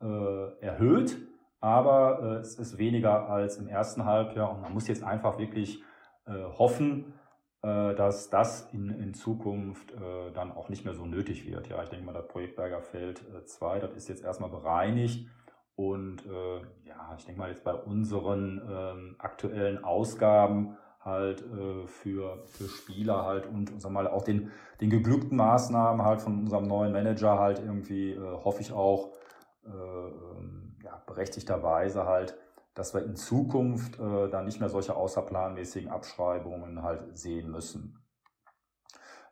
[0.00, 1.16] äh, erhöht,
[1.60, 5.82] aber äh, es ist weniger als im ersten Halbjahr und man muss jetzt einfach wirklich
[6.26, 7.14] äh, hoffen,
[7.62, 11.68] äh, dass das in, in Zukunft äh, dann auch nicht mehr so nötig wird.
[11.68, 15.28] Ja, ich denke mal, das Projekt Berger Feld 2, das ist jetzt erstmal bereinigt
[15.76, 22.42] und äh, ja, ich denke mal jetzt bei unseren ähm, aktuellen Ausgaben halt äh, für,
[22.46, 26.92] für Spieler halt und sag mal auch den, den geglückten Maßnahmen halt von unserem neuen
[26.92, 29.12] Manager halt irgendwie äh, hoffe ich auch
[29.66, 32.36] äh, ähm, ja, berechtigterweise halt,
[32.74, 37.98] dass wir in Zukunft äh, dann nicht mehr solche außerplanmäßigen Abschreibungen halt sehen müssen.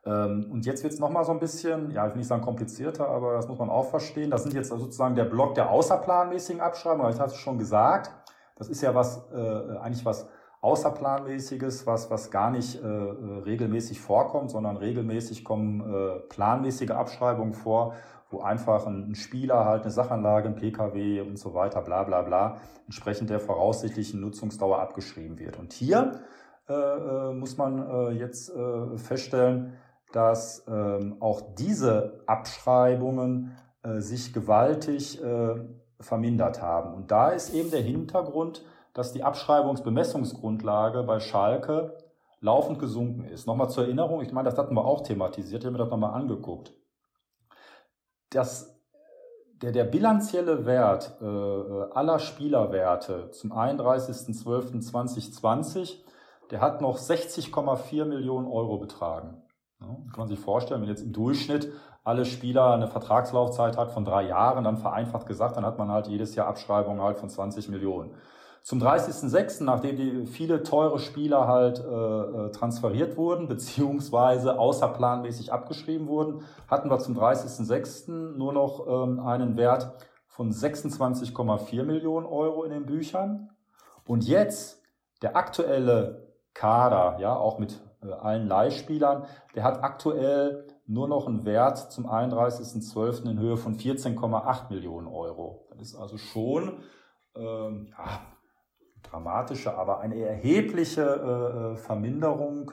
[0.06, 3.08] Ähm, und jetzt wird es nochmal so ein bisschen, ja, ich will nicht sagen komplizierter,
[3.08, 4.30] aber das muss man auch verstehen.
[4.30, 8.10] Das sind jetzt sozusagen der Block der außerplanmäßigen Abschreibungen, ich hatte es schon gesagt,
[8.56, 10.28] das ist ja was, äh, eigentlich was
[10.60, 17.94] Außerplanmäßiges, was, was gar nicht äh, regelmäßig vorkommt, sondern regelmäßig kommen äh, planmäßige Abschreibungen vor,
[18.30, 22.56] wo einfach ein, Spieler halt eine Sachanlage, ein PKW und so weiter, bla bla bla,
[22.86, 25.58] entsprechend der voraussichtlichen Nutzungsdauer abgeschrieben wird.
[25.58, 26.20] Und hier
[27.34, 28.50] muss man jetzt
[28.96, 29.74] feststellen,
[30.14, 35.57] dass ähm, auch diese Abschreibungen äh, sich gewaltig äh,
[35.98, 36.94] vermindert haben.
[36.94, 41.98] Und da ist eben der Hintergrund, dass die Abschreibungsbemessungsgrundlage bei Schalke
[42.40, 43.48] laufend gesunken ist.
[43.48, 46.14] Nochmal zur Erinnerung, ich meine, das hatten wir auch thematisiert, ich habe mir das nochmal
[46.14, 46.72] angeguckt.
[48.31, 48.81] Das,
[49.62, 56.05] der, der bilanzielle Wert äh, aller Spielerwerte zum 31.12.2020,
[56.53, 59.43] der hat noch 60,4 Millionen Euro betragen.
[59.87, 61.70] Ja, kann man sich vorstellen, wenn jetzt im Durchschnitt
[62.05, 66.07] alle Spieler eine Vertragslaufzeit hat von drei Jahren, dann vereinfacht gesagt, dann hat man halt
[66.07, 68.14] jedes Jahr Abschreibungen halt von 20 Millionen.
[68.62, 76.09] Zum 30.06., nachdem die viele teure Spieler halt äh, äh, transferiert wurden, beziehungsweise außerplanmäßig abgeschrieben
[76.09, 78.37] wurden, hatten wir zum 30.06.
[78.37, 79.92] nur noch ähm, einen Wert
[80.27, 83.51] von 26,4 Millionen Euro in den Büchern.
[84.07, 84.83] Und jetzt
[85.20, 87.81] der aktuelle Kader, ja, auch mit
[88.12, 89.26] allen Leihspielern.
[89.54, 93.30] Der hat aktuell nur noch einen Wert zum 31.12.
[93.30, 95.68] in Höhe von 14,8 Millionen Euro.
[95.78, 96.80] Das ist also schon
[97.36, 98.20] ähm, ja,
[99.02, 102.72] dramatische, aber eine erhebliche äh, äh, Verminderung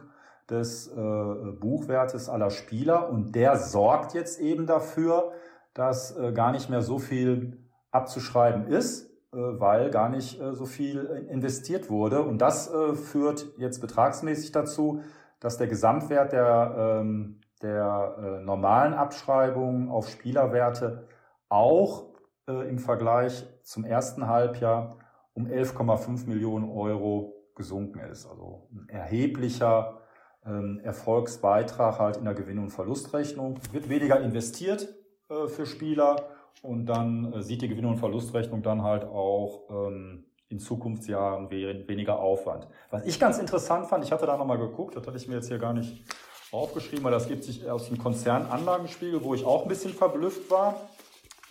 [0.50, 5.32] des äh, Buchwertes aller Spieler und der sorgt jetzt eben dafür,
[5.74, 7.58] dass äh, gar nicht mehr so viel
[7.92, 12.22] abzuschreiben ist, äh, weil gar nicht so viel investiert wurde.
[12.22, 15.02] Und das führt jetzt betragsmäßig dazu,
[15.42, 21.08] dass der Gesamtwert der, ähm, der äh, normalen Abschreibungen auf Spielerwerte
[21.50, 22.06] auch
[22.48, 24.98] äh, im Vergleich zum ersten Halbjahr
[25.34, 28.26] um 11,5 Millionen Euro gesunken ist.
[28.28, 30.00] Also ein erheblicher
[30.46, 33.60] ähm, Erfolgsbeitrag halt in der Gewinn- und Verlustrechnung.
[33.72, 34.94] Wird weniger investiert
[35.30, 36.28] äh, für Spieler
[36.62, 42.20] und dann äh, sieht die Gewinn- und Verlustrechnung dann halt auch ähm, in Zukunftsjahren weniger
[42.20, 42.68] Aufwand.
[42.90, 45.48] Was ich ganz interessant fand, ich hatte da nochmal geguckt, das hatte ich mir jetzt
[45.48, 46.04] hier gar nicht
[46.52, 50.76] aufgeschrieben, weil das gibt sich aus dem Konzernanlagenspiegel, wo ich auch ein bisschen verblüfft war,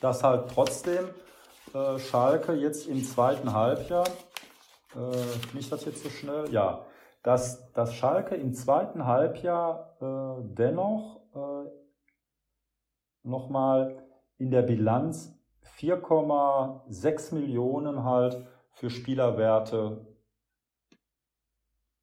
[0.01, 1.09] dass halt trotzdem
[1.75, 4.07] äh, Schalke jetzt im zweiten Halbjahr,
[4.95, 6.85] äh, nicht das jetzt so schnell, ja,
[7.23, 11.71] dass, dass Schalke im zweiten Halbjahr äh, dennoch äh,
[13.23, 14.03] nochmal
[14.39, 15.35] in der Bilanz
[15.79, 18.47] 4,6 Millionen halt
[18.81, 20.07] für Spielerwerte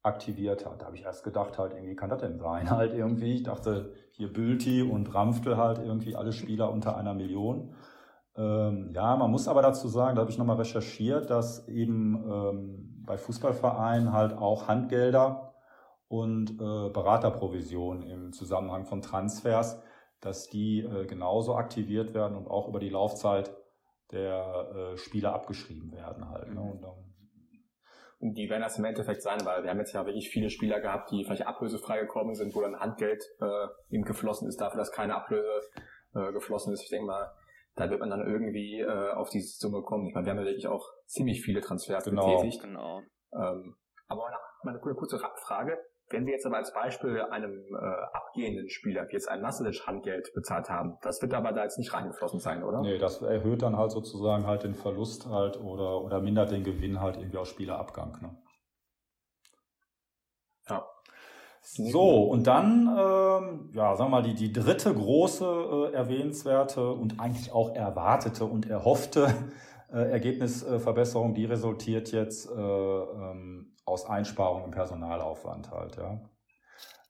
[0.04, 0.80] aktiviert hat.
[0.80, 2.70] Da habe ich erst gedacht, halt, irgendwie kann das denn sein?
[2.76, 7.74] Halt irgendwie, ich dachte, hier Bülti und Ramftel halt irgendwie alle Spieler unter einer Million.
[8.36, 13.02] Ähm, ja, man muss aber dazu sagen, da habe ich nochmal recherchiert, dass eben ähm,
[13.04, 15.54] bei Fußballvereinen halt auch Handgelder
[16.06, 19.82] und äh, Beraterprovisionen im Zusammenhang von Transfers,
[20.20, 23.52] dass die äh, genauso aktiviert werden und auch über die Laufzeit
[24.12, 26.48] der äh, Spieler abgeschrieben werden halt.
[26.48, 26.60] Ne?
[26.60, 26.70] Mhm.
[26.70, 27.14] Und, dann,
[28.20, 30.80] und die werden das im Endeffekt sein, weil wir haben jetzt ja wirklich viele Spieler
[30.80, 34.92] gehabt, die vielleicht ablösefrei gekommen sind, wo dann Handgeld äh, eben geflossen ist, dafür, dass
[34.92, 35.48] keine Ablöse
[36.14, 36.82] äh, geflossen ist.
[36.82, 37.32] Ich denke mal,
[37.74, 40.06] da wird man dann irgendwie äh, auf diese Summe kommen.
[40.06, 42.36] Ich meine, wir haben ja wirklich auch ziemlich viele Transfers genau.
[42.36, 42.62] getätigt.
[42.62, 43.02] Genau.
[43.32, 43.76] Ähm,
[44.08, 44.36] aber eine,
[44.82, 45.78] eine kurze Frage.
[46.10, 50.32] Wenn wir jetzt aber als Beispiel einem äh, abgehenden Spieler wie jetzt ein Nasilic Handgeld
[50.34, 52.80] bezahlt haben, das wird aber da jetzt nicht reingeflossen sein, oder?
[52.80, 57.00] Nee, das erhöht dann halt sozusagen halt den Verlust halt oder, oder mindert den Gewinn
[57.00, 58.18] halt irgendwie aus Spielerabgang.
[58.22, 58.36] Ne?
[60.68, 60.86] Ja.
[61.60, 67.20] So, und dann, ähm, ja, sagen wir mal, die, die dritte große äh, erwähnenswerte und
[67.20, 69.34] eigentlich auch erwartete und erhoffte
[69.96, 76.20] Ergebnisverbesserung, die resultiert jetzt äh, ähm, aus Einsparungen im Personalaufwand halt, ja.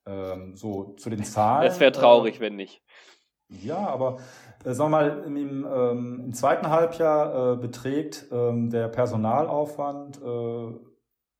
[0.06, 1.66] Ähm, so, zu den Zahlen.
[1.66, 2.82] Es wäre traurig, äh, wenn nicht.
[3.48, 4.18] Ja, aber
[4.64, 10.70] äh, sagen wir mal, im, ähm, im zweiten Halbjahr äh, beträgt ähm, der Personalaufwand äh,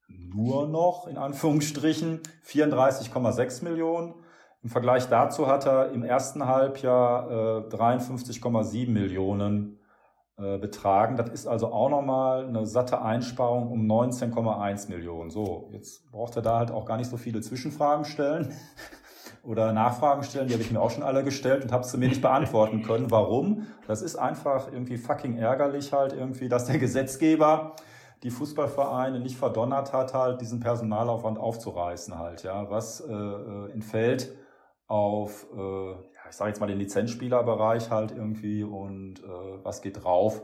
[0.08, 4.14] nur noch, in Anführungsstrichen, 34,6 Millionen.
[4.62, 9.77] Im Vergleich dazu hat er im ersten Halbjahr äh, 53,7 Millionen äh,
[10.38, 11.16] betragen.
[11.16, 15.30] Das ist also auch nochmal eine satte Einsparung um 19,1 Millionen.
[15.30, 18.54] So, jetzt braucht er da halt auch gar nicht so viele Zwischenfragen stellen
[19.42, 20.46] oder Nachfragen stellen.
[20.46, 23.10] Die habe ich mir auch schon alle gestellt und habe sie mir nicht beantworten können.
[23.10, 23.66] Warum?
[23.88, 27.74] Das ist einfach irgendwie fucking ärgerlich halt irgendwie, dass der Gesetzgeber
[28.22, 34.36] die Fußballvereine nicht verdonnert hat, halt diesen Personalaufwand aufzureißen halt, ja, was äh, äh entfällt
[34.88, 35.94] auf äh,
[36.28, 40.42] ich sage jetzt mal den Lizenzspielerbereich halt irgendwie und äh, was geht drauf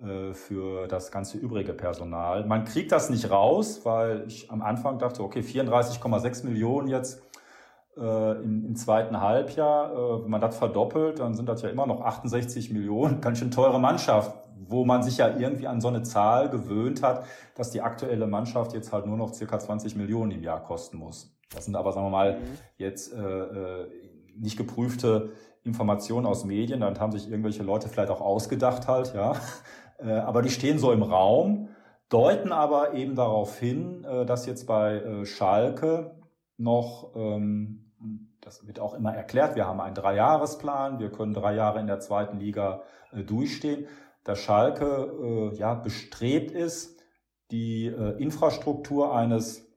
[0.00, 2.46] äh, für das ganze übrige Personal.
[2.46, 7.22] Man kriegt das nicht raus, weil ich am Anfang dachte, okay, 34,6 Millionen jetzt
[7.98, 11.86] äh, im, im, zweiten Halbjahr, äh, wenn man das verdoppelt, dann sind das ja immer
[11.86, 16.02] noch 68 Millionen, ganz schön teure Mannschaft, wo man sich ja irgendwie an so eine
[16.02, 20.42] Zahl gewöhnt hat, dass die aktuelle Mannschaft jetzt halt nur noch circa 20 Millionen im
[20.42, 21.36] Jahr kosten muss.
[21.52, 22.58] Das sind aber, sagen wir mal, mhm.
[22.78, 23.99] jetzt äh, äh
[24.38, 25.30] nicht geprüfte
[25.62, 29.34] Informationen aus Medien, dann haben sich irgendwelche Leute vielleicht auch ausgedacht halt, ja.
[30.02, 31.68] Äh, aber die stehen so im Raum,
[32.08, 36.18] deuten aber eben darauf hin, äh, dass jetzt bei äh, Schalke
[36.56, 37.92] noch, ähm,
[38.40, 42.00] das wird auch immer erklärt, wir haben einen Dreijahresplan, wir können drei Jahre in der
[42.00, 43.88] zweiten Liga durchstehen,
[44.24, 46.98] dass Schalke ja bestrebt ist,
[47.50, 49.68] die Infrastruktur eines,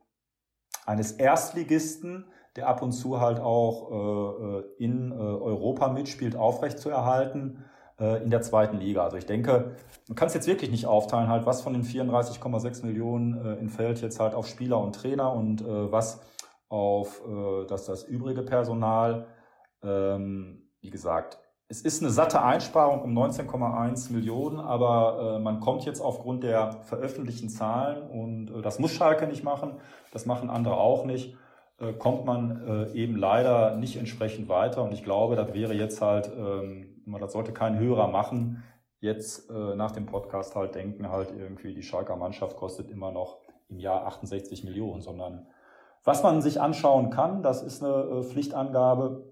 [0.86, 7.64] eines Erstligisten der ab und zu halt auch äh, in äh, Europa mitspielt, aufrechtzuerhalten
[8.00, 9.04] äh, in der zweiten Liga.
[9.04, 9.76] Also ich denke,
[10.08, 14.02] man kann es jetzt wirklich nicht aufteilen, halt, was von den 34,6 Millionen äh, entfällt
[14.02, 16.22] jetzt halt auf Spieler und Trainer und äh, was
[16.70, 19.28] auf äh, das, das übrige Personal.
[19.84, 21.40] Ähm, wie gesagt,
[21.70, 26.82] es ist eine satte Einsparung um 19,1 Millionen, aber äh, man kommt jetzt aufgrund der
[26.84, 29.76] veröffentlichten Zahlen und äh, das muss Schalke nicht machen,
[30.12, 31.36] das machen andere auch nicht
[31.84, 34.84] äh, kommt man äh, eben leider nicht entsprechend weiter.
[34.84, 38.64] Und ich glaube, das wäre jetzt halt, ähm, das sollte kein Hörer machen,
[39.00, 43.40] jetzt äh, nach dem Podcast halt denken, halt irgendwie die Schalker Mannschaft kostet immer noch
[43.70, 45.48] im Jahr 68 Millionen, sondern
[46.04, 49.24] was man sich anschauen kann, das ist eine Pflichtangabe,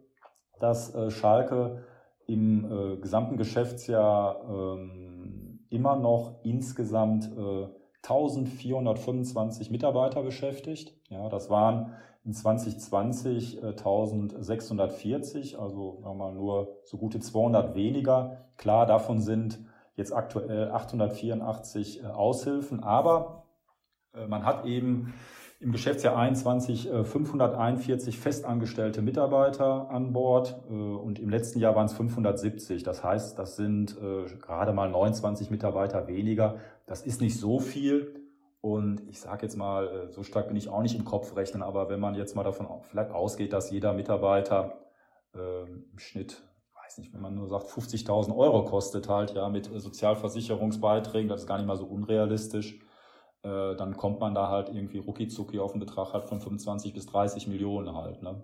[0.60, 1.84] dass Schalke
[2.28, 7.30] im gesamten Geschäftsjahr ähm, immer noch insgesamt
[8.04, 10.96] 1425 Mitarbeiter beschäftigt.
[11.10, 18.46] Ja, das waren in 2020 1640, also sagen wir mal nur so gute 200 weniger.
[18.58, 19.60] Klar, davon sind
[19.96, 23.46] jetzt aktuell 884 äh, Aushilfen, aber
[24.14, 25.14] äh, man hat eben
[25.60, 31.94] im Geschäftsjahr 21 541 festangestellte Mitarbeiter an Bord äh, und im letzten Jahr waren es
[31.94, 32.82] 570.
[32.82, 36.56] Das heißt, das sind gerade mal 29 Mitarbeiter weniger.
[36.88, 38.21] Das ist nicht so viel.
[38.62, 41.64] Und ich sage jetzt mal, äh, so stark bin ich auch nicht im Kopf rechnen,
[41.64, 44.86] aber wenn man jetzt mal davon vielleicht ausgeht, dass jeder Mitarbeiter
[45.34, 46.44] äh, im Schnitt,
[46.84, 51.48] weiß nicht, wenn man nur sagt, 50.000 Euro kostet halt, ja, mit Sozialversicherungsbeiträgen, das ist
[51.48, 52.80] gar nicht mal so unrealistisch,
[53.42, 55.28] äh, dann kommt man da halt irgendwie rucki
[55.60, 58.44] auf einen Betrag halt von 25 bis 30 Millionen halt, ne?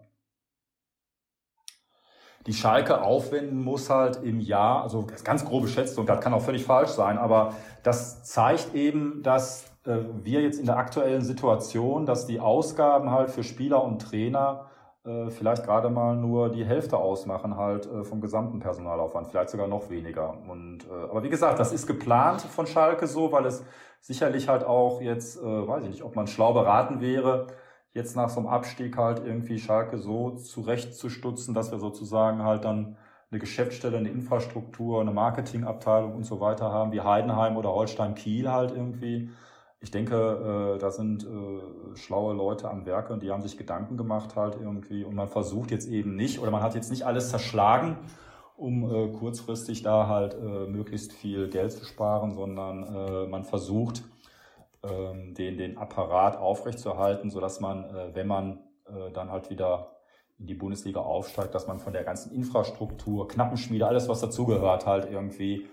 [2.47, 6.63] die Schalke aufwenden muss halt im Jahr, also ganz grobe Schätzung, das kann auch völlig
[6.63, 7.53] falsch sein, aber
[7.83, 13.31] das zeigt eben, dass äh, wir jetzt in der aktuellen Situation, dass die Ausgaben halt
[13.31, 14.65] für Spieler und Trainer
[15.05, 19.67] äh, vielleicht gerade mal nur die Hälfte ausmachen halt äh, vom gesamten Personalaufwand, vielleicht sogar
[19.67, 20.37] noch weniger.
[20.49, 23.63] Und aber wie gesagt, das ist geplant von Schalke so, weil es
[24.01, 27.47] sicherlich halt auch jetzt, weiß ich nicht, ob man schlau beraten wäre,
[27.93, 32.97] jetzt nach so einem Abstieg halt irgendwie Schalke so zurechtzustutzen, dass wir sozusagen halt dann
[33.31, 38.51] eine Geschäftsstelle, eine Infrastruktur, eine Marketingabteilung und so weiter haben, wie Heidenheim oder Holstein Kiel
[38.51, 39.29] halt irgendwie.
[39.79, 43.95] Ich denke, äh, da sind äh, schlaue Leute am Werke und die haben sich Gedanken
[43.95, 47.29] gemacht halt irgendwie und man versucht jetzt eben nicht oder man hat jetzt nicht alles
[47.29, 47.97] zerschlagen,
[48.55, 54.03] um äh, kurzfristig da halt äh, möglichst viel Geld zu sparen, sondern äh, man versucht
[54.83, 59.91] ähm, den, den Apparat aufrechtzuerhalten, sodass man, äh, wenn man äh, dann halt wieder
[60.39, 65.09] in die Bundesliga aufsteigt, dass man von der ganzen Infrastruktur, Knappenschmiede, alles was dazugehört halt
[65.11, 65.67] irgendwie,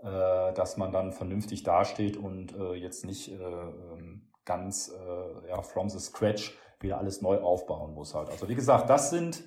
[0.00, 5.88] dass man dann vernünftig dasteht und äh, jetzt nicht äh, ähm, ganz äh, ja, from
[5.88, 8.30] the scratch wieder alles neu aufbauen muss halt.
[8.30, 9.44] Also wie gesagt, das sind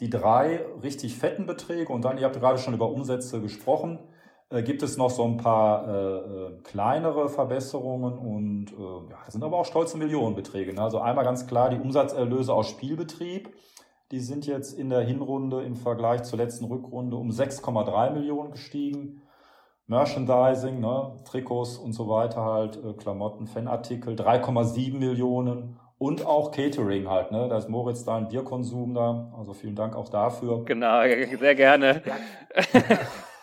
[0.00, 4.00] die drei richtig fetten Beträge und dann, ihr habt gerade schon über Umsätze gesprochen,
[4.50, 9.32] äh, gibt es noch so ein paar äh, äh, kleinere Verbesserungen und äh, ja, das
[9.32, 10.74] sind aber auch stolze Millionenbeträge.
[10.74, 10.82] Ne?
[10.82, 13.54] Also einmal ganz klar die Umsatzerlöse aus Spielbetrieb.
[14.10, 19.21] Die sind jetzt in der Hinrunde im Vergleich zur letzten Rückrunde um 6,3 Millionen gestiegen.
[19.92, 27.08] Merchandising, ne, Trikots und so weiter halt, äh, Klamotten, Fanartikel, 3,7 Millionen und auch Catering
[27.08, 27.46] halt, ne?
[27.48, 30.64] Da ist Moritz da ein Bierkonsum da, also vielen Dank auch dafür.
[30.64, 31.02] Genau,
[31.38, 32.02] sehr gerne.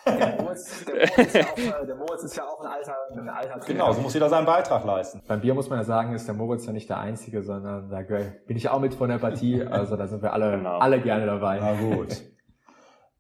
[0.06, 3.60] Der Moritz, der, Moritz ja auch, der Moritz ist ja auch ein alter, ein alter
[3.68, 5.22] Genau, so muss jeder seinen Beitrag leisten.
[5.28, 8.02] Beim Bier muss man ja sagen, ist der Moritz ja nicht der Einzige, sondern da
[8.02, 9.62] bin ich auch mit von der Partie.
[9.64, 10.80] Also da sind wir alle, genau.
[10.80, 11.60] alle gerne dabei.
[11.62, 12.24] Na gut.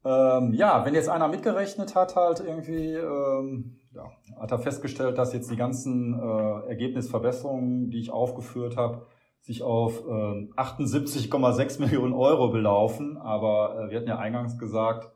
[0.05, 4.09] Ähm, ja, wenn jetzt einer mitgerechnet hat, halt irgendwie, ähm, ja,
[4.39, 9.05] hat er festgestellt, dass jetzt die ganzen äh, Ergebnisverbesserungen, die ich aufgeführt habe,
[9.41, 13.17] sich auf äh, 78,6 Millionen Euro belaufen.
[13.17, 15.11] Aber äh, wir hatten ja eingangs gesagt,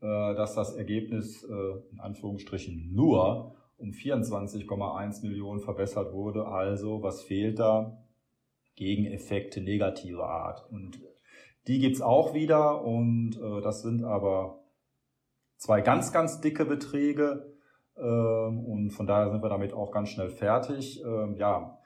[0.00, 6.46] äh, dass das Ergebnis äh, in Anführungsstrichen nur um 24,1 Millionen verbessert wurde.
[6.46, 7.98] Also was fehlt da?
[8.76, 10.64] Gegeneffekte negativer Art.
[10.70, 11.00] Und
[11.68, 14.64] die gibt's auch wieder und äh, das sind aber
[15.58, 17.52] zwei ganz, ganz dicke Beträge.
[17.96, 21.02] Ähm, und von daher sind wir damit auch ganz schnell fertig.
[21.04, 21.78] Ähm, ja,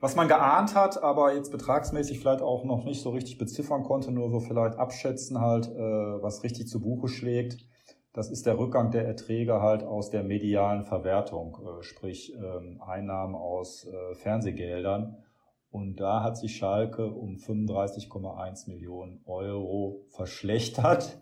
[0.00, 4.12] was man geahnt hat, aber jetzt betragsmäßig vielleicht auch noch nicht so richtig beziffern konnte,
[4.12, 7.66] nur so vielleicht abschätzen halt, äh, was richtig zu Buche schlägt.
[8.12, 13.34] Das ist der Rückgang der Erträge halt aus der medialen Verwertung, äh, sprich ähm, Einnahmen
[13.34, 15.16] aus äh, Fernsehgeldern.
[15.70, 21.20] Und da hat sich Schalke um 35,1 Millionen Euro verschlechtert.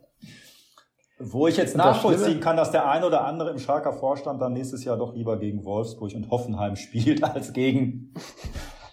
[1.18, 4.84] Wo ich jetzt nachvollziehen kann, dass der eine oder andere im Schalker Vorstand dann nächstes
[4.84, 8.12] Jahr doch lieber gegen Wolfsburg und Hoffenheim spielt, als gegen,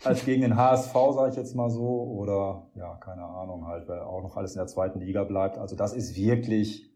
[0.04, 2.04] als gegen den HSV, sage ich jetzt mal so.
[2.04, 5.58] Oder ja, keine Ahnung, halt, weil auch noch alles in der zweiten Liga bleibt.
[5.58, 6.89] Also das ist wirklich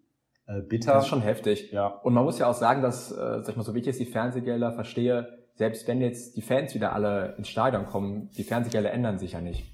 [0.47, 0.93] äh, bitter.
[0.93, 1.71] Das ist schon heftig.
[1.71, 1.87] Ja.
[1.87, 3.99] Und man muss ja auch sagen, dass, äh, sag ich mal, so wie ich jetzt
[3.99, 8.91] die Fernsehgelder verstehe, selbst wenn jetzt die Fans wieder alle ins Stadion kommen, die Fernsehgelder
[8.91, 9.65] ändern sich ja nicht.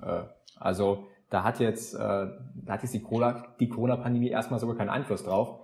[0.00, 0.22] Äh,
[0.58, 2.32] also da hat jetzt, äh, da
[2.68, 5.60] hat jetzt die Corona, die Corona-Pandemie erstmal sogar keinen Einfluss drauf.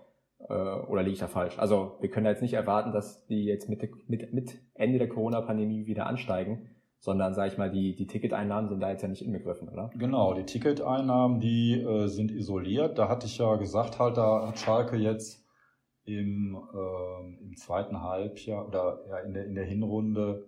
[0.48, 1.58] Äh, oder liege ich da falsch?
[1.58, 5.08] Also wir können da jetzt nicht erwarten, dass die jetzt mit, mit, mit Ende der
[5.08, 9.24] Corona-Pandemie wieder ansteigen, sondern, sage ich mal, die, die Ticketeinnahmen sind da jetzt ja nicht
[9.24, 9.90] inbegriffen, oder?
[9.96, 12.98] Genau, die Ticketeinnahmen, die äh, sind isoliert.
[12.98, 15.41] Da hatte ich ja gesagt, halt, da hat Schalke jetzt
[16.18, 20.44] im, äh, im zweiten Halbjahr oder ja, in, der, in der Hinrunde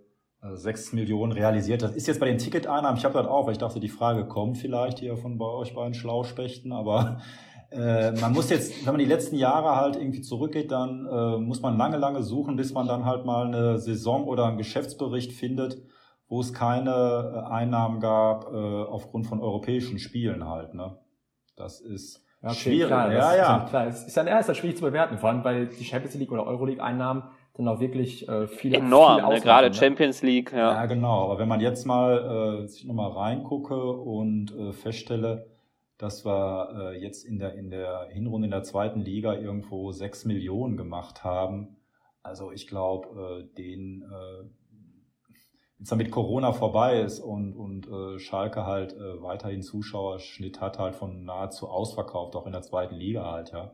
[0.53, 1.83] 6 äh, Millionen realisiert.
[1.83, 4.27] Das ist jetzt bei den Ticketeinnahmen, ich habe das auch, weil ich dachte, die Frage
[4.27, 7.21] kommt vielleicht hier von bei euch beiden Schlauspechten, aber
[7.71, 11.61] äh, man muss jetzt, wenn man die letzten Jahre halt irgendwie zurückgeht, dann äh, muss
[11.61, 15.83] man lange, lange suchen, bis man dann halt mal eine Saison oder einen Geschäftsbericht findet,
[16.29, 20.75] wo es keine äh, Einnahmen gab äh, aufgrund von europäischen Spielen halt.
[20.75, 20.99] Ne?
[21.57, 22.87] Das ist okay, schwierig.
[22.89, 23.57] Klar, ja, ja.
[23.65, 23.87] Ist, klar.
[23.87, 26.83] Es ist dann erst schwierig zu bewerten, vor allem weil die Champions League oder Euroleague
[26.83, 27.25] Einnahmen
[27.57, 29.41] dann auch wirklich äh, viele enorm, viel ne?
[29.41, 29.75] gerade ne?
[29.75, 30.53] Champions League.
[30.53, 30.73] Ja.
[30.73, 31.25] ja, genau.
[31.25, 35.47] Aber wenn man jetzt mal äh, sich nochmal reingucke und äh, feststelle,
[35.97, 40.25] dass wir äh, jetzt in der in der Hinrunde in der zweiten Liga irgendwo sechs
[40.25, 41.77] Millionen gemacht haben,
[42.23, 44.49] also ich glaube, äh, den äh,
[45.79, 50.95] jetzt damit Corona vorbei ist und und äh, Schalke halt äh, weiterhin Zuschauerschnitt hat halt
[50.95, 53.73] von nahezu ausverkauft auch in der zweiten Liga halt ja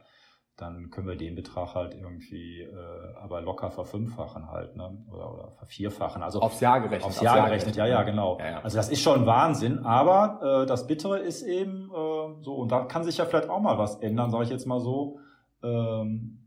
[0.61, 5.05] dann können wir den Betrag halt irgendwie äh, aber locker verfünffachen halt, ne?
[5.11, 6.23] Oder, oder vervierfachen.
[6.23, 7.05] Also aufs Jahr gerechnet.
[7.05, 8.39] Aufs Jahr, Jahr gerechnet, ja, ja, genau.
[8.39, 8.61] Ja, ja.
[8.61, 12.85] Also das ist schon Wahnsinn, aber äh, das Bittere ist eben äh, so, und da
[12.85, 15.19] kann sich ja vielleicht auch mal was ändern, sage ich jetzt mal so.
[15.63, 16.40] Ähm,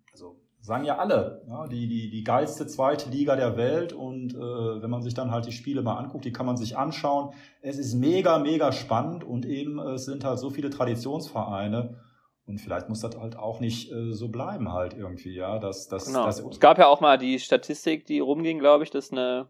[0.63, 4.89] sagen ja alle, ja, die, die, die geilste zweite Liga der Welt und äh, wenn
[4.89, 7.33] man sich dann halt die Spiele mal anguckt, die kann man sich anschauen.
[7.61, 11.99] Es ist mega, mega spannend und eben es sind halt so viele Traditionsvereine
[12.45, 15.59] und vielleicht muss das halt auch nicht äh, so bleiben halt irgendwie, ja.
[15.59, 16.25] Dass, dass, genau.
[16.25, 19.47] dass es gab ja auch mal die Statistik, die rumging, glaube ich, dass eine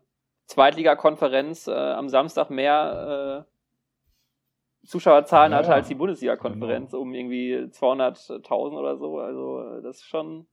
[0.47, 7.03] Zweitligakonferenz äh, am Samstag mehr äh, Zuschauerzahlen ja, hatte als die Bundesliga-Konferenz genau.
[7.03, 9.19] um irgendwie 200.000 oder so.
[9.19, 10.47] Also äh, das ist schon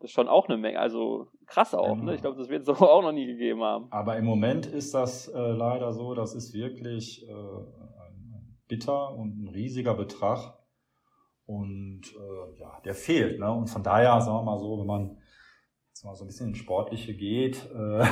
[0.00, 2.04] das ist schon auch eine Menge, also krass auch, genau.
[2.04, 2.14] ne?
[2.14, 3.86] Ich glaube, das wird es so auch noch nie gegeben haben.
[3.90, 9.44] Aber im Moment ist das äh, leider so, das ist wirklich äh, ein bitter und
[9.44, 10.58] ein riesiger Betrag.
[11.44, 13.40] Und äh, ja, der fehlt.
[13.40, 13.52] Ne?
[13.52, 15.18] Und von daher, sagen wir mal so, wenn man
[15.88, 18.04] jetzt mal so ein bisschen ins Sportliche geht, äh,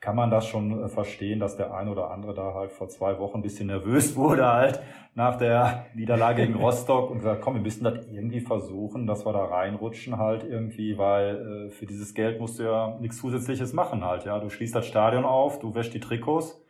[0.00, 3.18] kann man das schon äh, verstehen, dass der ein oder andere da halt vor zwei
[3.18, 4.80] Wochen ein bisschen nervös wurde halt
[5.14, 9.32] nach der Niederlage gegen Rostock und gesagt, komm, wir müssen das irgendwie versuchen, dass wir
[9.32, 14.04] da reinrutschen halt irgendwie, weil äh, für dieses Geld musst du ja nichts Zusätzliches machen
[14.04, 14.38] halt, ja.
[14.38, 16.64] Du schließt das Stadion auf, du wäschst die Trikots,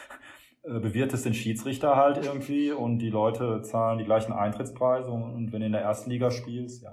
[0.62, 5.60] äh, bewirtest den Schiedsrichter halt irgendwie und die Leute zahlen die gleichen Eintrittspreise und wenn
[5.60, 6.92] du in der ersten Liga spielst, ja,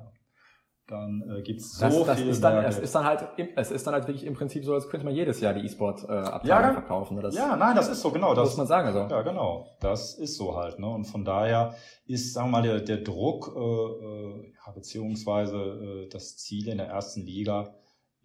[0.87, 3.71] dann äh, gibt es so das, das viel ist dann, Es ist dann halt, es
[3.71, 6.67] ist dann halt wirklich im Prinzip so, als könnte man jedes Jahr die E-Sport-Abteilung äh,
[6.67, 7.19] ja, verkaufen.
[7.21, 8.33] Das, ja, nein, das ist so, genau.
[8.33, 8.87] Das muss man sagen.
[8.87, 9.13] Also.
[9.13, 9.67] Ja, genau.
[9.81, 10.79] Das ist so halt.
[10.79, 10.87] Ne?
[10.87, 11.75] Und von daher
[12.05, 16.77] ist, sagen wir mal, der, der Druck, äh, äh, ja, beziehungsweise äh, das Ziel in
[16.77, 17.73] der ersten Liga,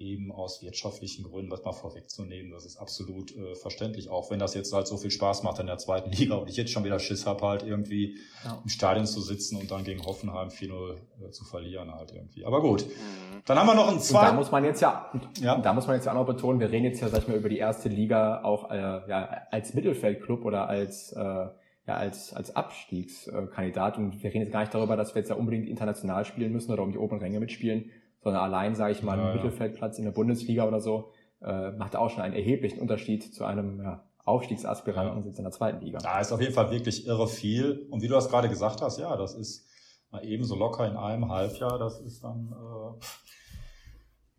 [0.03, 4.55] eben aus wirtschaftlichen Gründen, das mal vorwegzunehmen, das ist absolut äh, verständlich, auch wenn das
[4.55, 6.99] jetzt halt so viel Spaß macht in der zweiten Liga und ich jetzt schon wieder
[6.99, 8.61] Schiss habe, halt irgendwie ja.
[8.63, 10.95] im Stadion zu sitzen und dann gegen Hoffenheim 4-0
[11.27, 12.45] äh, zu verlieren halt irgendwie.
[12.45, 13.43] Aber gut, mhm.
[13.47, 14.27] dann haben wir noch einen zweiten.
[14.27, 16.71] Da muss man jetzt ja, ja, da muss man jetzt ja auch noch betonen, wir
[16.71, 20.45] reden jetzt ja, sag ich mal, über die erste Liga auch äh, ja, als Mittelfeldclub
[20.45, 21.47] oder als äh,
[21.87, 23.99] ja, als, als Abstiegskandidat.
[23.99, 26.73] Und wir reden jetzt gar nicht darüber, dass wir jetzt ja unbedingt international spielen müssen
[26.73, 27.91] oder um die oberen Ränge mitspielen,
[28.23, 31.11] sondern allein, sage ich mal, ja, ein Mittelfeldplatz in der Bundesliga oder so,
[31.41, 35.37] äh, macht auch schon einen erheblichen Unterschied zu einem ja, Aufstiegsaspiranten ja.
[35.37, 35.99] in der zweiten Liga.
[36.03, 37.87] Ja, ist auf jeden Fall wirklich irre viel.
[37.91, 39.67] Und wie du das gerade gesagt hast, ja, das ist
[40.11, 43.05] mal ebenso locker in einem Halbjahr, das ist dann, äh,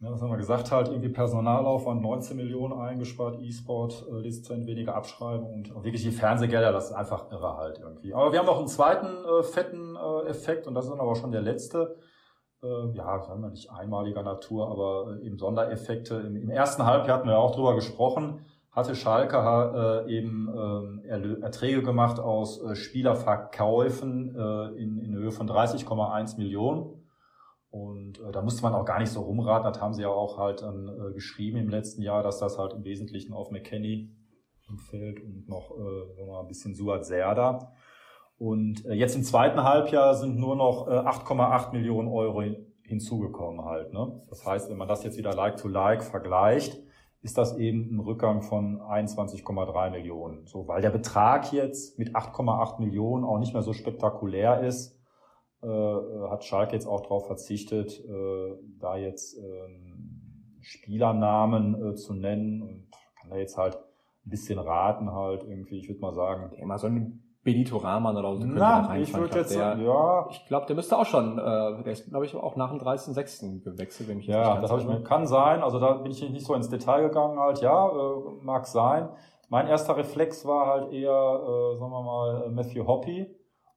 [0.05, 4.95] ja, was haben wir gesagt halt, irgendwie Personalaufwand 19 Millionen eingespart, E-Sport, äh, Lizenz, weniger
[4.95, 8.13] Abschreiben und wirklich die Fernsehgelder, das ist einfach irre halt irgendwie.
[8.13, 11.15] Aber wir haben noch einen zweiten äh, fetten äh, Effekt und das ist dann aber
[11.15, 11.97] schon der letzte
[12.93, 16.16] ja, sagen wir nicht einmaliger Natur, aber äh, eben Sondereffekte.
[16.16, 18.39] Im, Im, ersten Halbjahr hatten wir auch drüber gesprochen,
[18.72, 19.38] hatte Schalke
[20.07, 20.49] äh, eben
[21.05, 27.03] äh, Erträge gemacht aus äh, Spielerverkäufen äh, in, in Höhe von 30,1 Millionen.
[27.70, 29.72] Und äh, da musste man auch gar nicht so rumraten.
[29.72, 32.84] Das haben sie ja auch halt äh, geschrieben im letzten Jahr, dass das halt im
[32.84, 34.16] Wesentlichen auf McKenny
[34.78, 37.74] fällt und noch äh, ein bisschen Suat Serda.
[38.43, 42.43] Und äh, jetzt im zweiten Halbjahr sind nur noch 8,8 äh, Millionen Euro
[42.81, 43.93] hinzugekommen halt.
[43.93, 44.21] Ne?
[44.27, 46.77] Das heißt, wenn man das jetzt wieder like to like vergleicht,
[47.21, 50.45] ist das eben ein Rückgang von 21,3 Millionen.
[50.45, 54.99] So, weil der Betrag jetzt mit 8,8 Millionen auch nicht mehr so spektakulär ist,
[55.61, 55.67] äh,
[56.29, 59.69] hat Schalke jetzt auch darauf verzichtet, äh, da jetzt äh,
[60.59, 62.91] Spielernamen äh, zu nennen und
[63.21, 65.77] kann da jetzt halt ein bisschen raten halt irgendwie.
[65.77, 69.53] Ich würde mal sagen, immer so ein Benito Rahman oder so Na, ich würde jetzt
[69.53, 70.27] der, ja.
[70.29, 73.63] Ich glaube, der müsste auch schon, äh, der ist, glaube ich, auch nach dem 30.06.
[73.63, 75.61] gewechselt, wenn ich jetzt Ja, das habe ich mir, kann sein.
[75.61, 77.61] Also da bin ich nicht so ins Detail gegangen halt.
[77.61, 79.09] Ja, äh, mag sein.
[79.49, 83.27] Mein erster Reflex war halt eher, äh, sagen wir mal, Matthew Hoppy.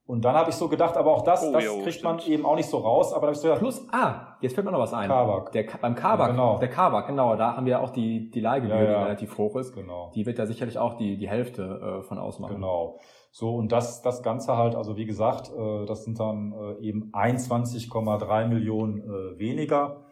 [0.06, 2.18] Und dann habe ich so gedacht, aber auch das, oh, das jo, kriegt stimmt.
[2.18, 3.12] man eben auch nicht so raus.
[3.12, 5.08] Aber da ich so gedacht, Plus, ah, jetzt fällt mir noch was ein.
[5.08, 5.50] Kabak.
[5.50, 6.58] Der, beim Kabak, ja, genau.
[6.58, 8.98] der Kabak, genau, da haben wir auch die, die Leihgebühr, ja, ja.
[8.98, 9.74] die relativ hoch ist.
[9.74, 10.12] Genau.
[10.14, 12.54] Die wird ja sicherlich auch die, die Hälfte äh, von ausmachen.
[12.54, 13.00] Genau.
[13.38, 17.12] So, und das, das Ganze halt, also wie gesagt, äh, das sind dann äh, eben
[17.12, 20.04] 21,3 Millionen äh, weniger.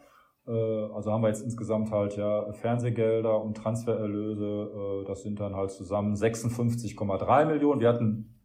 [0.47, 6.13] Also haben wir jetzt insgesamt halt ja Fernsehgelder und Transfererlöse, das sind dann halt zusammen
[6.13, 7.81] 56,3 Millionen.
[7.81, 8.39] Wir hatten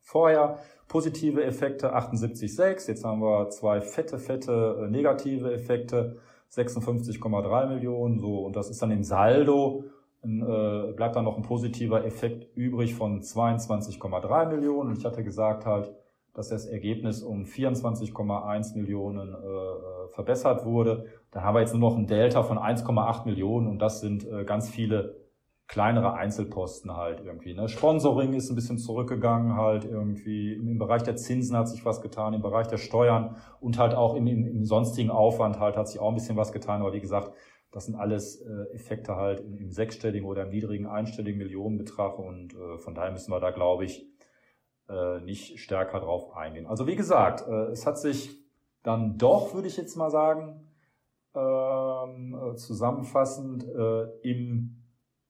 [0.00, 0.58] vorher
[0.88, 6.16] positive Effekte 78,6, jetzt haben wir zwei fette, fette negative Effekte
[6.50, 9.84] 56,3 Millionen, so, und das ist dann im Saldo
[10.24, 14.90] äh, bleibt dann noch ein positiver Effekt übrig von 22,3 Millionen.
[14.90, 15.94] Und ich hatte gesagt halt,
[16.34, 21.06] dass das Ergebnis um 24,1 Millionen äh, äh, verbessert wurde.
[21.30, 24.44] Da haben wir jetzt nur noch ein Delta von 1,8 Millionen und das sind äh,
[24.44, 25.24] ganz viele
[25.66, 27.54] kleinere Einzelposten halt irgendwie.
[27.54, 27.68] Ne?
[27.68, 30.54] Sponsoring ist ein bisschen zurückgegangen halt irgendwie.
[30.54, 34.14] Im Bereich der Zinsen hat sich was getan, im Bereich der Steuern und halt auch
[34.14, 36.82] im, im, im sonstigen Aufwand halt hat sich auch ein bisschen was getan.
[36.82, 37.32] Aber wie gesagt,
[37.74, 42.54] das sind alles äh, Effekte halt im, im sechsstelligen oder im niedrigen einstelligen Millionenbetrag und
[42.54, 44.06] äh, von daher müssen wir da, glaube ich,
[44.88, 46.66] äh, nicht stärker drauf eingehen.
[46.66, 48.38] Also wie gesagt, äh, es hat sich
[48.84, 50.68] dann doch, würde ich jetzt mal sagen,
[51.34, 54.84] ähm, äh, zusammenfassend äh, im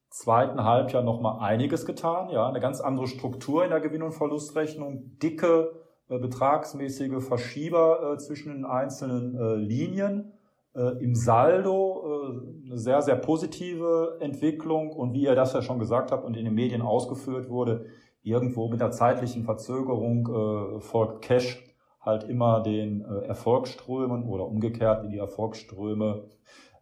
[0.09, 2.29] zweiten Halbjahr nochmal einiges getan.
[2.29, 8.63] Ja, eine ganz andere Struktur in der Gewinn- und Verlustrechnung, dicke betragsmäßige Verschieber zwischen den
[8.63, 10.34] einzelnen Linien.
[10.75, 15.79] Äh, Im Saldo äh, eine sehr, sehr positive Entwicklung und wie ihr das ja schon
[15.79, 17.85] gesagt habt und in den Medien ausgeführt wurde,
[18.23, 21.61] irgendwo mit der zeitlichen Verzögerung äh, folgt Cash
[22.01, 26.25] halt immer den äh, Erfolgsströmen oder umgekehrt in die Erfolgsströme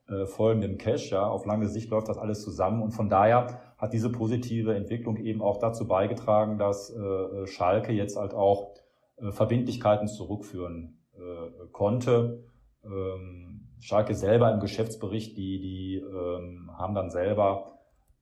[0.09, 1.11] äh, folgenden Cash.
[1.11, 5.17] Ja, auf lange Sicht läuft das alles zusammen und von daher hat diese positive Entwicklung
[5.17, 8.73] eben auch dazu beigetragen, dass äh, Schalke jetzt halt auch
[9.17, 12.43] äh, Verbindlichkeiten zurückführen äh, konnte.
[12.83, 13.52] Ähm,
[13.83, 17.79] Schalke selber im Geschäftsbericht, die, die ähm, haben dann selber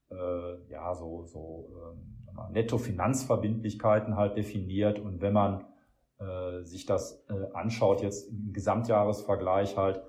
[0.09, 2.18] äh, ja so, so ähm,
[2.51, 5.66] Netto-Finanzverbindlichkeiten halt definiert und wenn man
[6.20, 10.01] äh, sich das äh, anschaut, jetzt im Gesamtjahresvergleich halt,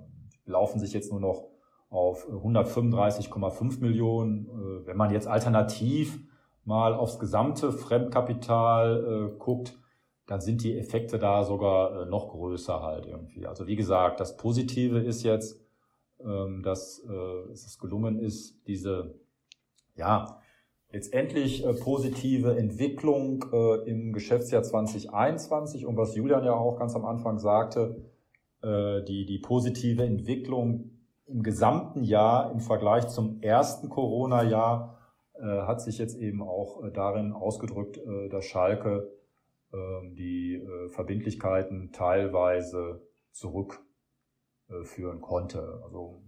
[0.44, 1.55] laufen sich jetzt nur noch
[1.96, 4.46] auf 135,5 Millionen.
[4.46, 6.20] Äh, wenn man jetzt alternativ
[6.64, 9.78] mal aufs gesamte Fremdkapital äh, guckt,
[10.26, 13.46] dann sind die Effekte da sogar äh, noch größer halt irgendwie.
[13.46, 15.60] Also wie gesagt, das Positive ist jetzt,
[16.20, 19.14] ähm, dass äh, es gelungen ist, diese
[19.94, 20.40] ja
[20.90, 27.04] letztendlich äh, positive Entwicklung äh, im Geschäftsjahr 2021 und was Julian ja auch ganz am
[27.04, 28.04] Anfang sagte,
[28.62, 30.95] äh, die die positive Entwicklung
[31.26, 34.98] im gesamten Jahr im Vergleich zum ersten Corona-Jahr
[35.34, 39.12] äh, hat sich jetzt eben auch äh, darin ausgedrückt, äh, dass Schalke
[39.72, 43.02] ähm, die Verbindlichkeiten teilweise
[43.32, 45.80] zurückführen konnte.
[45.84, 46.22] Also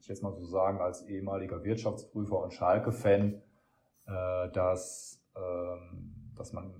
[0.00, 3.42] ich jetzt mal so sagen, als ehemaliger Wirtschaftsprüfer und Schalke-Fan,
[4.52, 6.74] dass, ähm, dass man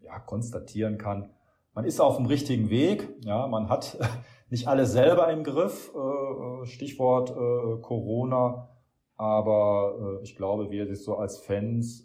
[0.00, 1.30] ja, konstatieren kann,
[1.74, 3.08] man ist auf dem richtigen Weg.
[3.24, 3.98] Ja, man hat
[4.50, 5.92] nicht alles selber im Griff.
[5.94, 7.34] Äh, Stichwort
[7.82, 8.68] Corona.
[9.16, 12.04] Aber ich glaube, wir so als Fans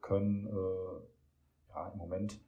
[0.00, 0.48] können
[1.74, 2.40] ja, im Moment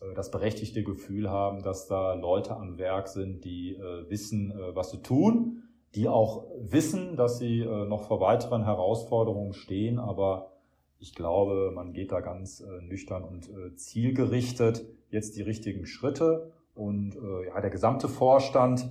[0.00, 4.74] äh, das berechtigte Gefühl haben, dass da Leute am Werk sind, die äh, wissen, äh,
[4.74, 5.62] was sie tun,
[5.94, 10.52] die auch wissen, dass sie äh, noch vor weiteren Herausforderungen stehen, aber
[10.98, 16.52] ich glaube, man geht da ganz äh, nüchtern und äh, zielgerichtet jetzt die richtigen Schritte
[16.80, 17.16] und
[17.46, 18.90] ja, der gesamte Vorstand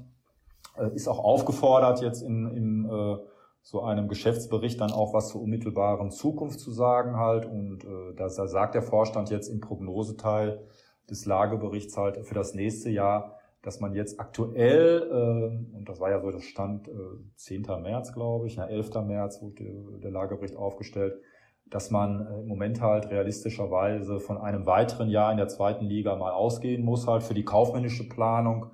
[0.94, 3.20] ist auch aufgefordert, jetzt in, in
[3.62, 7.86] so einem Geschäftsbericht dann auch was zur unmittelbaren Zukunft zu sagen halt und
[8.16, 10.66] da sagt der Vorstand jetzt im Prognoseteil,
[11.10, 16.10] des Lageberichts halt für das nächste Jahr, dass man jetzt aktuell, äh, und das war
[16.10, 16.92] ja so das Stand äh,
[17.36, 17.64] 10.
[17.82, 18.94] März, glaube ich, na, 11.
[19.06, 21.20] März wurde der Lagebericht aufgestellt,
[21.70, 26.16] dass man äh, im Moment halt realistischerweise von einem weiteren Jahr in der zweiten Liga
[26.16, 28.72] mal ausgehen muss, halt für die kaufmännische Planung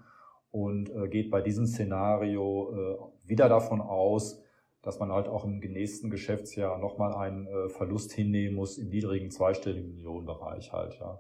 [0.52, 4.42] und äh, geht bei diesem Szenario äh, wieder davon aus,
[4.82, 9.96] dass man halt auch im nächsten Geschäftsjahr nochmal einen Verlust hinnehmen muss im niedrigen zweistelligen
[9.96, 11.20] Millionenbereich halt, ja.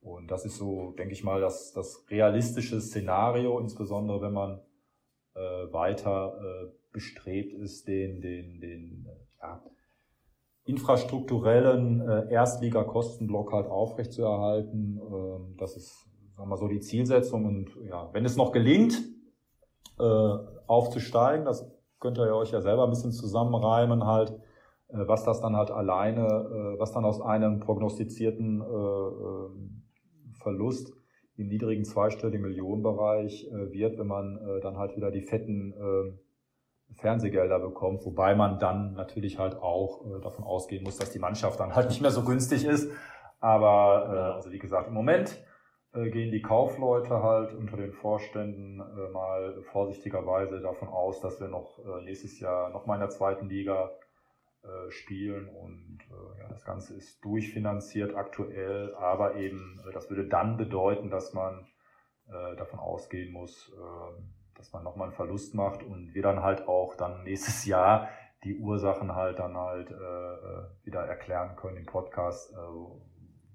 [0.00, 4.60] Und das ist so, denke ich mal, das, das realistische Szenario, insbesondere wenn man
[5.34, 9.06] äh, weiter äh, bestrebt ist, den, den, den
[9.40, 9.62] ja,
[10.64, 15.00] infrastrukturellen äh, Erstliga-Kostenblock halt aufrechtzuerhalten.
[15.00, 17.44] Ähm, das ist, sagen wir so, die Zielsetzung.
[17.44, 19.02] Und ja, wenn es noch gelingt,
[19.98, 20.36] äh,
[20.66, 24.30] aufzusteigen, das könnt ihr euch ja selber ein bisschen zusammenreimen halt,
[24.88, 29.82] äh, was das dann halt alleine, äh, was dann aus einem prognostizierten äh, ähm,
[30.32, 30.92] Verlust
[31.36, 36.12] im niedrigen zweistelligen Millionenbereich äh, wird, wenn man äh, dann halt wieder die fetten äh,
[36.92, 41.60] Fernsehgelder bekommt, wobei man dann natürlich halt auch äh, davon ausgehen muss, dass die Mannschaft
[41.60, 42.90] dann halt nicht mehr so günstig ist.
[43.40, 45.42] Aber äh, also wie gesagt, im Moment
[45.92, 48.76] äh, gehen die Kaufleute halt unter den Vorständen
[49.12, 53.90] mal vorsichtigerweise davon aus, dass wir noch nächstes Jahr noch mal in der zweiten Liga
[54.88, 55.98] spielen und
[56.38, 61.66] ja, das Ganze ist durchfinanziert aktuell, aber eben das würde dann bedeuten, dass man
[62.56, 64.22] davon ausgehen muss, äh,
[64.64, 68.08] dass man nochmal einen Verlust macht und wir dann halt auch dann nächstes Jahr
[68.44, 72.56] die Ursachen halt dann halt äh, wieder erklären können im Podcast, äh,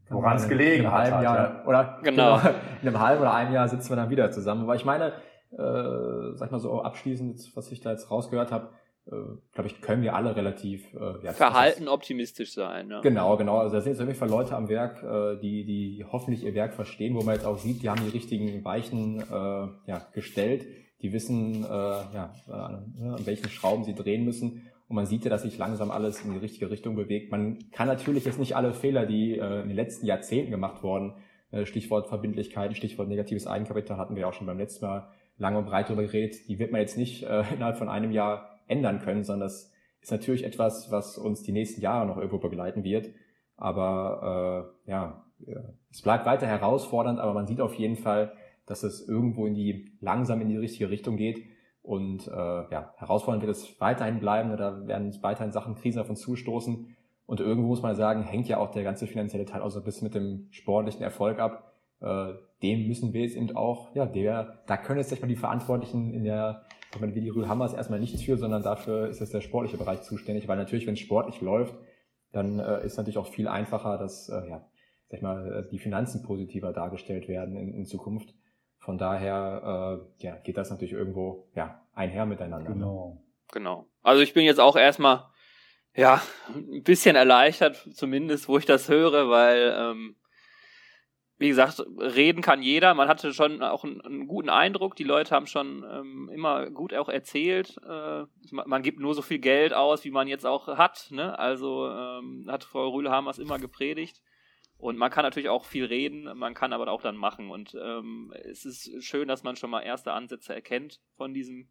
[0.09, 1.11] woran es gelegen hat.
[1.11, 1.65] Halt, Jahr, ja.
[1.65, 2.37] Oder genau.
[2.37, 2.49] genau.
[2.81, 4.63] in einem halben oder einem Jahr sitzen wir dann wieder zusammen.
[4.63, 5.13] Aber ich meine,
[5.51, 8.69] äh, sag mal so abschließend, was ich da jetzt rausgehört habe,
[9.07, 9.11] äh,
[9.53, 12.89] glaube ich, können wir alle relativ äh, ja, verhalten ist, optimistisch sein.
[12.89, 13.01] Ja.
[13.01, 13.59] Genau, genau.
[13.59, 16.55] Also da sind jetzt auf jeden Fall Leute am Werk, äh, die, die hoffentlich ihr
[16.55, 20.65] Werk verstehen, wo man jetzt auch sieht, die haben die richtigen Weichen äh, ja, gestellt,
[21.01, 24.69] die wissen, äh, ja, äh, an welchen Schrauben sie drehen müssen.
[24.87, 27.31] Und man sieht ja, dass sich langsam alles in die richtige Richtung bewegt.
[27.31, 31.13] Man kann natürlich jetzt nicht alle Fehler, die äh, in den letzten Jahrzehnten gemacht wurden,
[31.51, 35.65] äh, Stichwort Verbindlichkeiten, Stichwort negatives Eigenkapital, hatten wir auch schon beim letzten Mal lange und
[35.65, 39.23] breit darüber geredet, die wird man jetzt nicht äh, innerhalb von einem Jahr ändern können,
[39.23, 39.71] sondern das
[40.01, 43.09] ist natürlich etwas, was uns die nächsten Jahre noch irgendwo begleiten wird.
[43.57, 45.25] Aber äh, ja,
[45.91, 48.33] es bleibt weiter herausfordernd, aber man sieht auf jeden Fall,
[48.69, 51.43] dass es irgendwo in die langsam in die richtige Richtung geht.
[51.81, 56.95] Und äh, ja, herausfordernd wird es weiterhin bleiben oder werden weiterhin Sachen, Krisen uns zustoßen.
[57.25, 59.85] Und irgendwo muss man sagen, hängt ja auch der ganze finanzielle Teil auch so ein
[59.85, 61.73] bisschen mit dem sportlichen Erfolg ab.
[61.99, 65.35] Äh, dem müssen wir jetzt eben auch, ja, der, da können jetzt nicht mal die
[65.35, 69.33] Verantwortlichen in der, ich meine, wie die Rühlhammers erstmal nichts für, sondern dafür ist jetzt
[69.33, 71.75] der sportliche Bereich zuständig, weil natürlich, wenn es sportlich läuft,
[72.31, 74.67] dann äh, ist natürlich auch viel einfacher, dass, äh, ja,
[75.07, 78.33] sag ich mal, die Finanzen positiver dargestellt werden in, in Zukunft.
[78.89, 82.69] Von daher äh, ja, geht das natürlich irgendwo ja, einher miteinander.
[82.69, 82.75] Ne?
[82.75, 83.23] Genau.
[83.51, 83.85] Genau.
[84.01, 85.27] Also ich bin jetzt auch erstmal
[85.95, 90.15] ja ein bisschen erleichtert, zumindest, wo ich das höre, weil ähm,
[91.37, 92.95] wie gesagt, reden kann jeder.
[92.95, 94.95] Man hatte schon auch einen, einen guten Eindruck.
[94.95, 97.77] Die Leute haben schon ähm, immer gut auch erzählt.
[97.87, 101.09] Äh, man, man, gibt nur so viel Geld aus, wie man jetzt auch hat.
[101.11, 101.37] Ne?
[101.37, 104.23] Also ähm, hat Frau Rühlehamers immer gepredigt.
[104.79, 107.51] Und man kann natürlich auch viel reden, man kann aber auch dann machen.
[107.51, 111.67] Und ähm, es ist schön, dass man schon mal erste Ansätze erkennt von diesem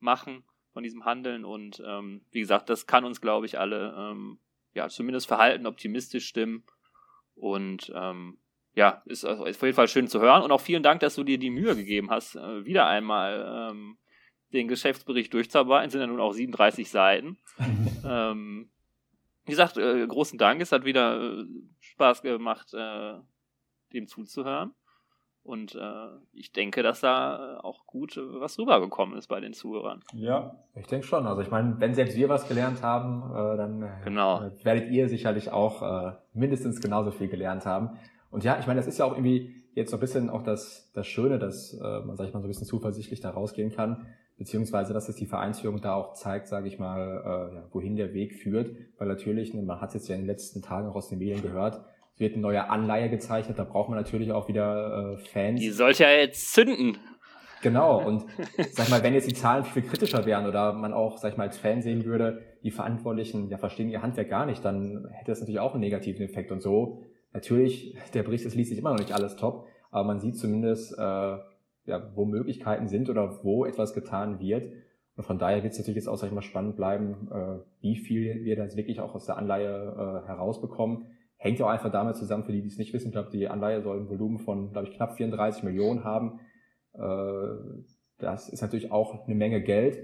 [0.00, 0.44] Machen,
[0.74, 1.46] von diesem Handeln.
[1.46, 4.38] Und ähm, wie gesagt, das kann uns, glaube ich, alle ähm,
[4.74, 6.64] ja zumindest verhalten, optimistisch stimmen.
[7.36, 8.36] Und ähm,
[8.74, 10.42] ja, ist, ist auf jeden Fall schön zu hören.
[10.42, 13.96] Und auch vielen Dank, dass du dir die Mühe gegeben hast, äh, wieder einmal ähm,
[14.52, 15.88] den Geschäftsbericht durchzuarbeiten.
[15.88, 17.38] Sind ja nun auch 37 Seiten.
[18.06, 18.70] ähm,
[19.44, 20.60] wie gesagt, äh, großen Dank.
[20.60, 21.44] Es hat wieder äh,
[22.02, 23.14] Spaß gemacht, äh,
[23.92, 24.74] dem zuzuhören.
[25.44, 30.00] Und äh, ich denke, dass da auch gut äh, was rübergekommen ist bei den Zuhörern.
[30.12, 31.26] Ja, ich denke schon.
[31.26, 34.50] Also ich meine, wenn selbst wir was gelernt haben, äh, dann äh, genau.
[34.62, 37.98] werdet ihr sicherlich auch äh, mindestens genauso viel gelernt haben.
[38.30, 40.90] Und ja, ich meine, das ist ja auch irgendwie jetzt so ein bisschen auch das,
[40.92, 44.06] das Schöne, dass äh, man, sag ich mal, so ein bisschen zuversichtlich da rausgehen kann
[44.42, 48.12] beziehungsweise dass es die Vereinsführung da auch zeigt, sage ich mal, äh, ja, wohin der
[48.12, 50.96] Weg führt, weil natürlich, ne, man hat es jetzt ja in den letzten Tagen auch
[50.96, 51.84] aus den Medien gehört,
[52.14, 55.60] es wird eine neue Anleihe gezeichnet, da braucht man natürlich auch wieder äh, Fans.
[55.60, 56.98] Die sollte ja jetzt zünden.
[57.62, 58.24] Genau, und
[58.72, 61.46] sag mal, wenn jetzt die Zahlen viel kritischer wären oder man auch, sag ich mal,
[61.46, 65.40] als Fan sehen würde, die Verantwortlichen ja verstehen ihr Handwerk gar nicht, dann hätte das
[65.40, 66.52] natürlich auch einen negativen Effekt.
[66.52, 67.02] Und so,
[67.32, 70.98] natürlich, der Bericht, das liest sich immer noch nicht alles top, aber man sieht zumindest,
[70.98, 71.36] äh,
[71.84, 74.72] ja, wo Möglichkeiten sind oder wo etwas getan wird.
[75.16, 77.96] Und von daher wird es natürlich jetzt auch, sag ich mal, spannend bleiben, äh, wie
[77.96, 81.06] viel wir dann wirklich auch aus der Anleihe äh, herausbekommen.
[81.42, 83.48] Hängt ja auch einfach damit zusammen, für die, die es nicht wissen, ich glaube, die
[83.48, 86.38] Anleihe soll ein Volumen von, glaube ich, knapp 34 Millionen haben.
[86.94, 87.82] Äh,
[88.18, 89.98] das ist natürlich auch eine Menge Geld.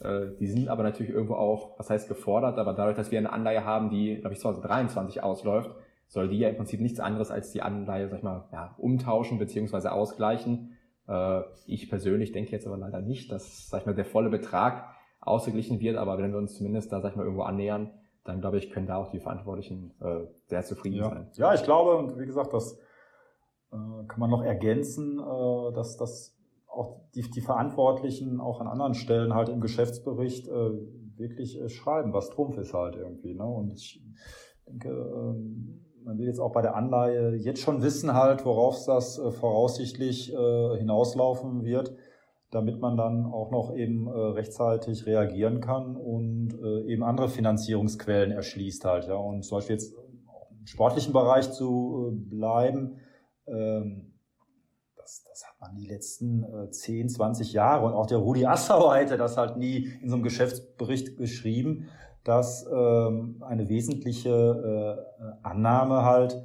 [0.00, 3.32] Äh, die sind aber natürlich irgendwo auch, was heißt gefordert, aber dadurch, dass wir eine
[3.32, 5.74] Anleihe haben, die, glaube ich, 2023 ausläuft,
[6.06, 9.40] soll die ja im Prinzip nichts anderes als die Anleihe, sag ich mal, ja, umtauschen
[9.40, 10.76] beziehungsweise ausgleichen.
[11.08, 14.94] Äh, ich persönlich denke jetzt aber leider nicht, dass, sag ich mal, der volle Betrag
[15.20, 17.90] ausgeglichen wird, aber wenn wir uns zumindest da, sag ich mal, irgendwo annähern,
[18.24, 21.08] dann glaube ich, können da auch die Verantwortlichen äh, sehr zufrieden ja.
[21.08, 21.30] sein.
[21.34, 22.74] Ja, ich glaube, und wie gesagt, das
[23.70, 23.76] äh,
[24.08, 29.34] kann man noch ergänzen, äh, dass, dass auch die, die Verantwortlichen auch an anderen Stellen
[29.34, 30.70] halt im Geschäftsbericht äh,
[31.16, 33.34] wirklich äh, schreiben, was Trumpf ist halt irgendwie.
[33.34, 33.44] Ne?
[33.44, 34.02] Und ich
[34.66, 39.18] denke, ähm, man will jetzt auch bei der Anleihe jetzt schon wissen halt, worauf das
[39.18, 41.94] äh, voraussichtlich äh, hinauslaufen wird,
[42.54, 48.30] damit man dann auch noch eben äh, rechtzeitig reagieren kann und äh, eben andere Finanzierungsquellen
[48.30, 49.08] erschließt halt.
[49.08, 49.16] Ja.
[49.16, 52.98] Und zum Beispiel jetzt im sportlichen Bereich zu äh, bleiben,
[53.48, 54.12] ähm,
[54.96, 58.94] das, das hat man die letzten äh, 10, 20 Jahre und auch der Rudi Assauer
[58.96, 61.88] hätte das halt nie in so einem Geschäftsbericht geschrieben
[62.22, 65.06] dass ähm, eine wesentliche
[65.42, 66.42] Annahme halt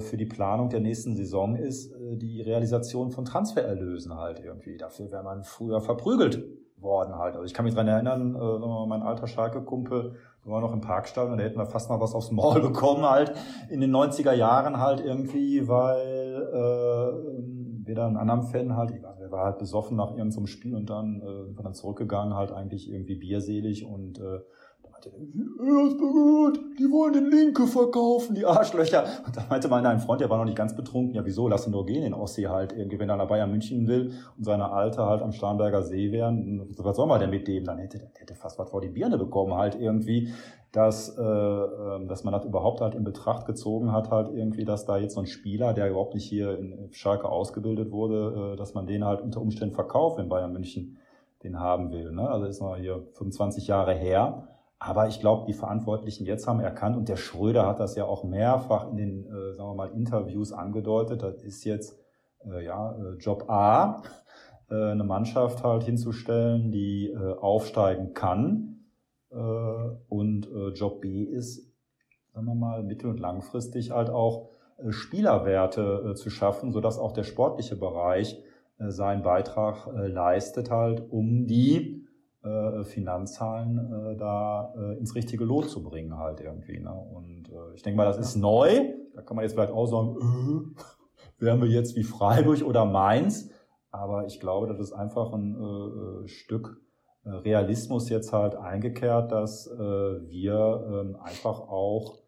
[0.00, 4.76] für die Planung der nächsten Saison ist äh, die Realisation von Transfererlösen halt irgendwie.
[4.76, 6.44] Dafür wäre man früher verprügelt
[6.82, 7.34] worden halt.
[7.34, 11.38] Also ich kann mich dran erinnern, äh, mein alter Schalke-Kumpel war noch im Parkstall und
[11.38, 13.32] da hätten wir fast mal was aufs Maul bekommen halt
[13.70, 19.02] in den 90er Jahren halt irgendwie, weil äh, wir dann einen anderen Fan halt, ich
[19.02, 22.34] weiß, der war halt besoffen nach irgendeinem Spiel und dann äh, sind wir dann zurückgegangen,
[22.34, 24.40] halt eigentlich irgendwie bierselig und äh,
[25.10, 29.04] gut, die wollen den Linke verkaufen, die Arschlöcher.
[29.26, 31.66] Und da meinte meiner ein Freund, der war noch nicht ganz betrunken, ja wieso, lass
[31.66, 34.70] ihn doch gehen, den Ossi halt, irgendwie, wenn er nach Bayern München will und seine
[34.70, 37.64] Alte halt am Starnberger See wären, was soll man denn mit dem?
[37.64, 40.32] Dann hätte der hätte fast was vor die Birne bekommen halt irgendwie,
[40.72, 44.86] dass, äh, ähm, dass man das überhaupt halt in Betracht gezogen hat halt irgendwie, dass
[44.86, 48.74] da jetzt so ein Spieler, der überhaupt nicht hier in Schalke ausgebildet wurde, äh, dass
[48.74, 50.98] man den halt unter Umständen verkauft, wenn Bayern München
[51.42, 52.12] den haben will.
[52.12, 52.28] Ne?
[52.28, 54.48] Also ist mal hier 25 Jahre her.
[54.84, 58.24] Aber ich glaube, die Verantwortlichen jetzt haben erkannt und der Schröder hat das ja auch
[58.24, 61.22] mehrfach in den, äh, sagen wir mal, Interviews angedeutet.
[61.22, 61.96] Das ist jetzt
[62.44, 64.02] äh, ja äh, Job A,
[64.68, 68.80] äh, eine Mannschaft halt hinzustellen, die äh, aufsteigen kann.
[69.30, 71.72] Äh, und Job B ist,
[72.34, 74.50] sagen wir mal, mittel- und langfristig halt auch
[74.88, 78.42] Spielerwerte zu schaffen, sodass auch der sportliche Bereich
[78.78, 82.01] seinen Beitrag leistet halt, um die
[82.44, 86.78] äh, Finanzzahlen äh, da äh, ins richtige Lot zu bringen halt irgendwie.
[86.78, 86.92] Ne?
[86.92, 88.94] Und äh, ich denke mal, das ist neu.
[89.14, 93.50] Da kann man jetzt vielleicht auch sagen, äh, wären wir jetzt wie Freiburg oder Mainz.
[93.90, 96.80] Aber ich glaube, das ist einfach ein äh, äh Stück
[97.24, 102.18] äh, Realismus jetzt halt eingekehrt, dass äh, wir äh, einfach auch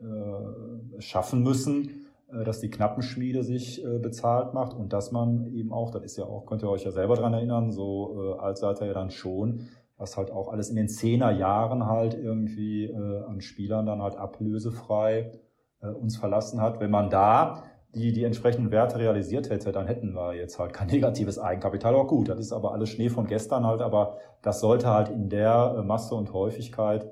[0.00, 1.99] äh, schaffen müssen,
[2.44, 6.24] dass die Knappenschmiede sich äh, bezahlt macht und dass man eben auch, das ist ja
[6.24, 9.10] auch, könnt ihr euch ja selber dran erinnern, so äh, alt seid ihr ja dann
[9.10, 14.16] schon, was halt auch alles in den Zehnerjahren halt irgendwie äh, an Spielern dann halt
[14.16, 15.32] ablösefrei
[15.82, 16.80] äh, uns verlassen hat.
[16.80, 17.64] Wenn man da
[17.94, 21.94] die, die entsprechenden Werte realisiert hätte, dann hätten wir jetzt halt kein negatives Eigenkapital.
[21.94, 25.28] Auch gut, das ist aber alles Schnee von gestern halt, aber das sollte halt in
[25.28, 27.10] der äh, Masse und Häufigkeit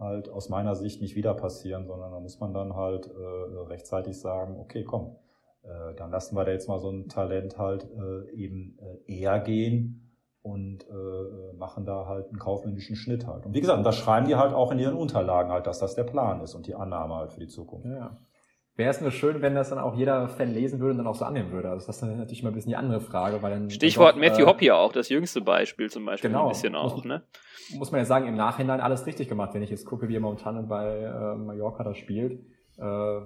[0.00, 4.18] halt aus meiner Sicht nicht wieder passieren, sondern da muss man dann halt äh, rechtzeitig
[4.18, 5.16] sagen, okay, komm,
[5.62, 9.38] äh, dann lassen wir da jetzt mal so ein Talent halt äh, eben äh, eher
[9.40, 10.10] gehen
[10.42, 13.44] und äh, machen da halt einen kaufmännischen Schnitt halt.
[13.44, 16.04] Und wie gesagt, das schreiben die halt auch in ihren Unterlagen halt, dass das der
[16.04, 17.86] Plan ist und die Annahme halt für die Zukunft.
[17.86, 18.16] Ja.
[18.80, 21.14] Wäre es nur schön, wenn das dann auch jeder Fan lesen würde und dann auch
[21.14, 21.68] so annehmen würde.
[21.68, 23.42] Also das ist natürlich mal ein bisschen die andere Frage.
[23.42, 26.44] Weil dann Stichwort doch, Matthew äh, Hopp hier auch, das jüngste Beispiel zum Beispiel genau,
[26.44, 26.96] ein bisschen auch.
[26.96, 27.22] Muss, ne?
[27.76, 30.20] muss man ja sagen, im Nachhinein alles richtig gemacht, wenn ich jetzt gucke, wie er
[30.20, 32.40] momentan bei äh, Mallorca da spielt.
[32.78, 33.20] Äh,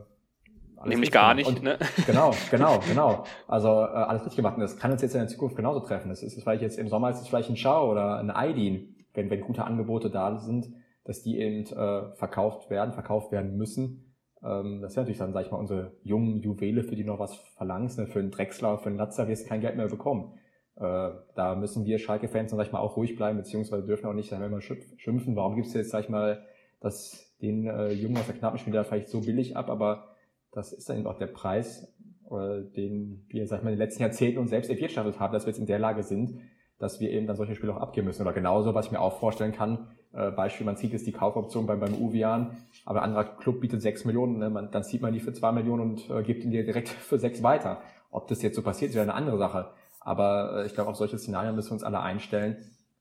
[0.87, 1.79] Nämlich gar nicht, und, ne?
[2.07, 3.23] Genau, genau, genau.
[3.47, 4.57] Also äh, alles richtig gemacht.
[4.57, 6.09] Und das kann uns jetzt in der Zukunft genauso treffen.
[6.09, 9.31] Das ist vielleicht jetzt im Sommer ist es vielleicht ein Schau oder ein Aidin, wenn,
[9.31, 10.67] wenn gute Angebote da sind,
[11.05, 14.14] dass die eben äh, verkauft werden, verkauft werden müssen.
[14.45, 17.35] Ähm, das wäre natürlich dann, sag ich mal, unsere jungen Juwele, für die noch was
[17.57, 17.99] verlangst.
[17.99, 18.07] Ne?
[18.07, 20.39] Für einen Drechsler, für einen Latzer wirst kein Geld mehr bekommen.
[20.77, 24.31] Äh, da müssen wir Schalke-Fans, sag ich mal, auch ruhig bleiben, beziehungsweise dürfen auch nicht,
[24.31, 25.37] sagen wir schimpfen.
[25.37, 26.45] Warum gibt's jetzt, sag ich mal,
[26.81, 30.09] das, den äh, Jungen aus der Knappenspieler vielleicht so billig ab, aber
[30.53, 31.95] das ist dann eben auch der Preis,
[32.31, 35.47] äh, den wir, sag ich mal, in den letzten Jahrzehnten uns selbst erwirtschaftet haben, dass
[35.47, 36.41] wir jetzt in der Lage sind,
[36.79, 38.23] dass wir eben dann solche Spiele auch abgeben müssen.
[38.23, 41.67] Oder genauso, was ich mir auch vorstellen kann, äh, Beispiel, man zieht jetzt die Kaufoption
[41.67, 44.51] beim, beim Uvian, aber ein anderer Club bietet sechs Millionen, ne?
[44.51, 47.19] man, dann zieht man die für zwei Millionen und äh, gibt ihn dir direkt für
[47.19, 47.81] sechs weiter.
[48.11, 49.71] Ob das jetzt so passiert, ist ja eine andere Sache.
[50.01, 52.57] Aber äh, ich glaube, auf solche Szenarien müssen wir uns alle einstellen,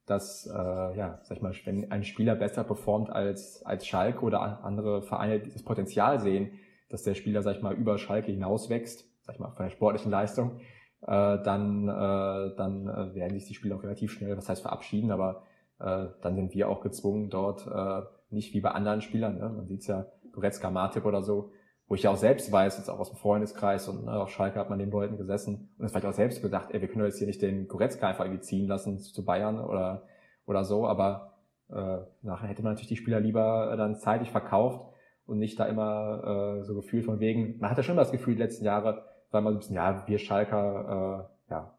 [0.05, 4.63] dass, äh, ja, sag ich mal, wenn ein Spieler besser performt als, als Schalke oder
[4.63, 6.51] andere Vereine das Potenzial sehen,
[6.89, 10.11] dass der Spieler, sag ich mal, über Schalke hinauswächst, sag ich mal, von der sportlichen
[10.11, 10.59] Leistung,
[11.01, 15.11] äh, dann, äh, dann äh, werden sich die Spieler auch relativ schnell, was heißt verabschieden,
[15.11, 15.43] aber
[15.83, 19.49] äh, dann sind wir auch gezwungen, dort äh, nicht wie bei anderen Spielern, ne?
[19.49, 21.51] man sieht's ja, Goretzka, Martip oder so,
[21.87, 24.59] wo ich ja auch selbst weiß, jetzt auch aus dem Freundeskreis und ne, auf Schalke
[24.59, 25.69] hat man den Leuten gesessen.
[25.77, 28.25] Und es vielleicht auch selbst gedacht, ey, wir können jetzt hier nicht den Goretzka einfach
[28.25, 30.03] irgendwie ziehen lassen zu Bayern oder,
[30.45, 31.33] oder so, aber
[31.69, 34.91] äh, nachher hätte man natürlich die Spieler lieber dann zeitig verkauft
[35.25, 38.41] und nicht da immer äh, so gefühlt von wegen, man hatte schon das Gefühl die
[38.41, 41.77] letzten Jahre, weil man so ein bisschen, ja, wir Schalker, äh, ja,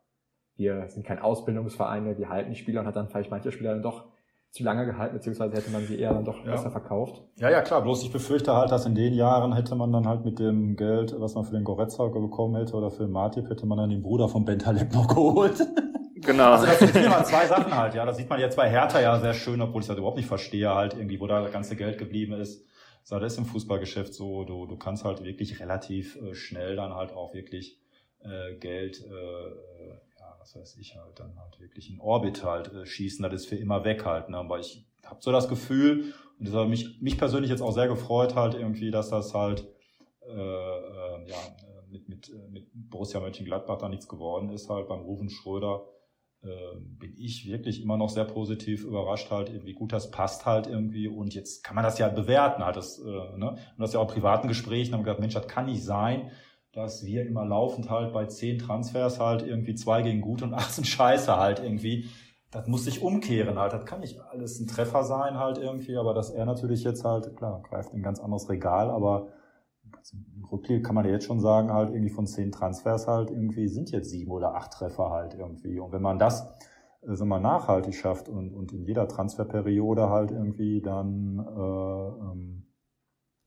[0.56, 3.82] wir sind kein Ausbildungsverein, wir halten die Spieler und hat dann vielleicht manche Spieler dann
[3.82, 4.04] doch
[4.54, 6.52] zu lange gehalten, beziehungsweise hätte man sie eher dann doch ja.
[6.52, 7.20] besser verkauft.
[7.38, 7.82] Ja, ja, klar.
[7.82, 11.12] Bloß ich befürchte halt, dass in den Jahren hätte man dann halt mit dem Geld,
[11.18, 14.02] was man für den Goretzka bekommen hätte oder für den Matip, hätte man dann den
[14.02, 15.60] Bruder von Bentaleb noch geholt.
[16.24, 16.52] Genau.
[16.52, 18.06] Also das sind hier mal zwei Sachen halt, ja.
[18.06, 20.72] Das sieht man jetzt bei Hertha ja sehr schön, obwohl ich das überhaupt nicht verstehe
[20.72, 22.64] halt irgendwie, wo da das ganze Geld geblieben ist.
[23.02, 26.94] So, das ist im Fußballgeschäft so, du, du kannst halt wirklich relativ äh, schnell dann
[26.94, 27.78] halt auch wirklich
[28.20, 30.13] äh, Geld äh,
[30.44, 33.56] was weiß ich halt, dann halt wirklich in Orbit halt äh, schießen, das ist für
[33.56, 34.28] immer weg halt.
[34.28, 34.36] Ne?
[34.36, 37.88] Aber ich habe so das Gefühl, und das hat mich, mich persönlich jetzt auch sehr
[37.88, 39.66] gefreut halt irgendwie, dass das halt
[40.26, 41.36] äh, äh, ja,
[41.88, 45.86] mit, mit, mit Borussia Mönchengladbach da nichts geworden ist halt beim Rufen Schröder.
[46.42, 50.66] Äh, bin ich wirklich immer noch sehr positiv überrascht halt, wie gut das passt halt
[50.66, 53.52] irgendwie und jetzt kann man das ja bewerten halt, das, äh, ne?
[53.52, 56.30] und das ja auch privaten Gesprächen haben gesagt, Mensch, das kann nicht sein,
[56.74, 60.84] dass wir immer laufend halt bei zehn Transfers halt irgendwie zwei gegen gut und 18
[60.84, 62.06] Scheiße halt irgendwie.
[62.50, 63.72] Das muss sich umkehren halt.
[63.72, 67.36] Das kann nicht alles ein Treffer sein halt irgendwie, aber dass er natürlich jetzt halt,
[67.36, 69.28] klar, greift in ein ganz anderes Regal, aber
[70.12, 73.68] im Rückblick kann man ja jetzt schon sagen, halt irgendwie von zehn Transfers halt irgendwie
[73.68, 75.78] sind jetzt sieben oder acht Treffer halt irgendwie.
[75.80, 76.46] Und wenn man das
[77.02, 82.66] äh, so mal nachhaltig schafft und, und in jeder Transferperiode halt irgendwie dann, äh, ähm,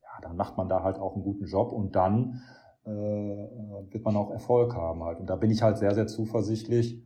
[0.02, 2.42] ja, dann macht man da halt auch einen guten Job und dann
[2.88, 5.20] wird man auch Erfolg haben halt.
[5.20, 7.04] Und da bin ich halt sehr, sehr zuversichtlich,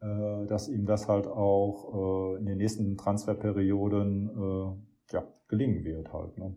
[0.00, 6.38] äh, dass ihm das halt auch äh, in den nächsten Transferperioden ja, gelingen wird halt.
[6.38, 6.56] Ne?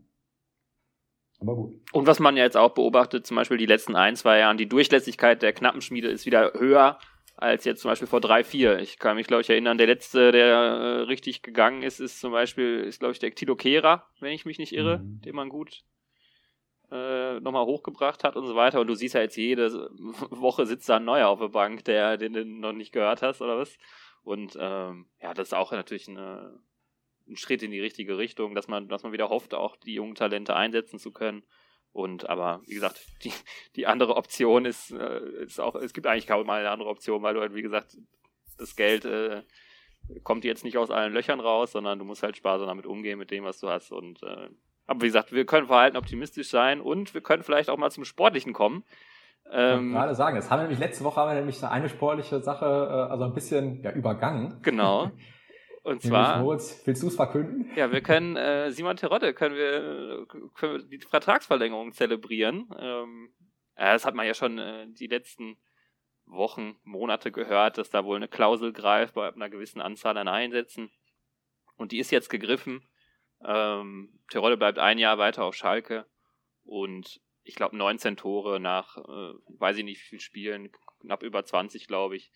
[1.39, 1.73] Aber gut.
[1.91, 4.69] Und was man ja jetzt auch beobachtet, zum Beispiel die letzten ein, zwei Jahren, die
[4.69, 6.97] Durchlässigkeit der Knappenschmiede ist wieder höher
[7.38, 8.80] als jetzt zum Beispiel vor drei, vier.
[8.80, 12.32] Ich kann mich, glaube ich, erinnern, der letzte, der äh, richtig gegangen ist, ist zum
[12.32, 15.21] Beispiel, ist, glaube ich, der Tilo Kehrer, wenn ich mich nicht irre, mhm.
[15.21, 15.84] den man gut
[16.91, 18.81] äh, nochmal hochgebracht hat und so weiter.
[18.81, 19.71] Und du siehst ja jetzt jede
[20.29, 23.41] Woche sitzt da ein neuer auf der Bank, der den du noch nicht gehört hast
[23.41, 23.77] oder was.
[24.23, 26.59] Und ähm, ja, das ist auch natürlich eine,
[27.27, 30.15] ein Schritt in die richtige Richtung, dass man, dass man wieder hofft, auch die jungen
[30.15, 31.43] Talente einsetzen zu können.
[31.91, 33.31] Und aber wie gesagt, die,
[33.75, 37.21] die andere Option ist, äh, ist auch, es gibt eigentlich kaum mal eine andere Option,
[37.23, 37.97] weil du halt, wie gesagt,
[38.57, 39.43] das Geld äh,
[40.23, 43.31] kommt jetzt nicht aus allen Löchern raus, sondern du musst halt sparsam damit umgehen mit
[43.31, 43.91] dem, was du hast.
[43.91, 44.49] Und äh,
[44.88, 48.05] aber wie gesagt, wir können verhalten optimistisch sein und wir können vielleicht auch mal zum
[48.05, 48.83] Sportlichen kommen.
[49.51, 52.41] Ähm, ich gerade sagen, jetzt haben wir nämlich letzte Woche haben wir nämlich eine sportliche
[52.41, 54.59] Sache, äh, also ein bisschen ja, übergangen.
[54.61, 55.11] Genau.
[55.83, 56.39] Und zwar.
[56.39, 57.69] Moritz, willst du es verkünden?
[57.75, 60.25] Ja, wir können, äh, Simon Terodde können wir,
[60.55, 62.67] können wir die Vertragsverlängerung zelebrieren.
[62.79, 63.29] Ähm,
[63.77, 65.57] ja, das hat man ja schon äh, die letzten
[66.25, 70.89] Wochen, Monate gehört, dass da wohl eine Klausel greift bei einer gewissen Anzahl an Einsätzen.
[71.75, 72.81] Und die ist jetzt gegriffen.
[73.45, 76.05] Ähm, Terodde bleibt ein Jahr weiter auf Schalke
[76.63, 80.71] und ich glaube 19 Tore nach, äh, weiß ich nicht wie viel Spielen,
[81.01, 82.31] knapp über 20, glaube ich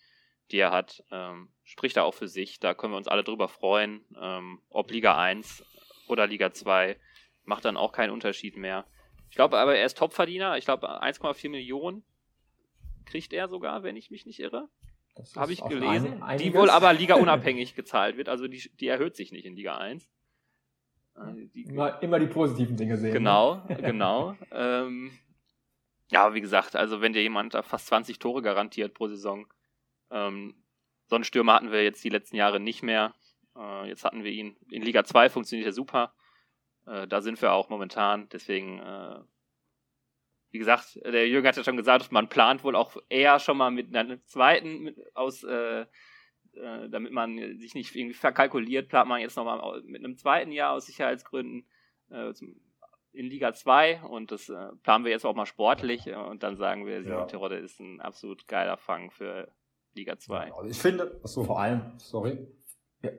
[0.50, 2.60] die er hat, ähm, spricht er auch für sich.
[2.60, 4.04] Da können wir uns alle drüber freuen.
[4.20, 5.64] Ähm, ob Liga 1
[6.08, 6.96] oder Liga 2
[7.44, 8.86] macht dann auch keinen Unterschied mehr.
[9.30, 10.58] Ich glaube aber, er ist Topverdiener.
[10.58, 12.02] Ich glaube, 1,4 Millionen
[13.06, 14.68] kriegt er sogar, wenn ich mich nicht irre.
[15.36, 16.22] Habe ich gelesen.
[16.22, 18.28] Ein, die wohl aber Liga unabhängig gezahlt wird.
[18.28, 20.08] Also die, die erhöht sich nicht in Liga 1.
[21.20, 23.12] Äh, die, immer, immer, die positiven Dinge sehen.
[23.12, 24.36] Genau, genau.
[24.50, 25.10] ähm,
[26.10, 29.46] ja, wie gesagt, also wenn dir jemand fast 20 Tore garantiert pro Saison,
[30.10, 30.54] ähm,
[31.06, 33.14] so einen Stürmer hatten wir jetzt die letzten Jahre nicht mehr.
[33.56, 34.56] Äh, jetzt hatten wir ihn.
[34.70, 36.14] In Liga 2 funktioniert er super.
[36.86, 38.28] Äh, da sind wir auch momentan.
[38.30, 39.20] Deswegen, äh,
[40.50, 43.70] wie gesagt, der Jürgen hat ja schon gesagt, man plant wohl auch eher schon mal
[43.70, 45.44] mit einer zweiten mit, aus,
[46.54, 50.72] äh, damit man sich nicht irgendwie verkalkuliert, plant man jetzt nochmal mit einem zweiten Jahr
[50.72, 51.66] aus Sicherheitsgründen
[52.10, 52.60] äh, zum,
[53.12, 56.86] in Liga 2 und das äh, planen wir jetzt auch mal sportlich und dann sagen
[56.86, 57.24] wir, ja.
[57.24, 59.48] Terodde ist ein absolut geiler Fang für
[59.94, 60.52] Liga 2.
[60.52, 62.46] Also ich finde, achso, vor allem, sorry.
[63.02, 63.10] Ja,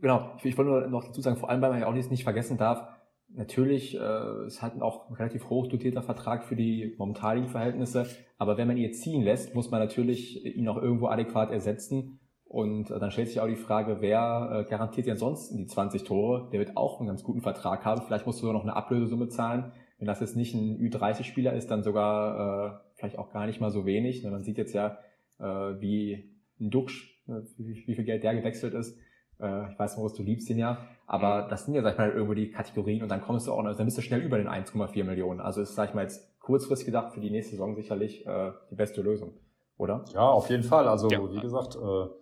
[0.00, 2.10] genau, ich, ich wollte nur noch dazu sagen, vor allem, weil man ja auch nicht,
[2.10, 2.86] nicht vergessen darf,
[3.28, 8.06] natürlich äh, ist halt auch ein relativ hoch dotierter Vertrag für die momentanigen Verhältnisse,
[8.38, 12.20] aber wenn man ihn jetzt ziehen lässt, muss man natürlich ihn auch irgendwo adäquat ersetzen.
[12.52, 16.04] Und äh, dann stellt sich auch die Frage, wer äh, garantiert dir ansonsten die 20
[16.04, 16.50] Tore?
[16.52, 18.02] Der wird auch einen ganz guten Vertrag haben.
[18.02, 19.72] Vielleicht musst du sogar noch eine Ablösesumme zahlen.
[19.98, 23.70] Wenn das jetzt nicht ein Ü30-Spieler ist, dann sogar äh, vielleicht auch gar nicht mal
[23.70, 24.22] so wenig.
[24.22, 24.98] Man sieht jetzt ja,
[25.38, 26.30] äh, wie
[26.60, 28.98] ein Duxch, ne, wie, viel Geld der gewechselt ist.
[29.40, 30.88] Äh, ich weiß, Moritz, du liebst ihn ja.
[31.06, 31.48] Aber mhm.
[31.48, 33.86] das sind ja, sag ich mal, irgendwo die Kategorien und dann kommst du auch, dann
[33.86, 35.40] bist du schnell über den 1,4 Millionen.
[35.40, 38.74] Also ist, sag ich mal, jetzt kurzfristig gedacht für die nächste Saison sicherlich äh, die
[38.74, 39.32] beste Lösung,
[39.78, 40.04] oder?
[40.12, 40.86] Ja, auf jeden Fall.
[40.86, 41.18] Also, ja.
[41.32, 42.21] wie gesagt, äh,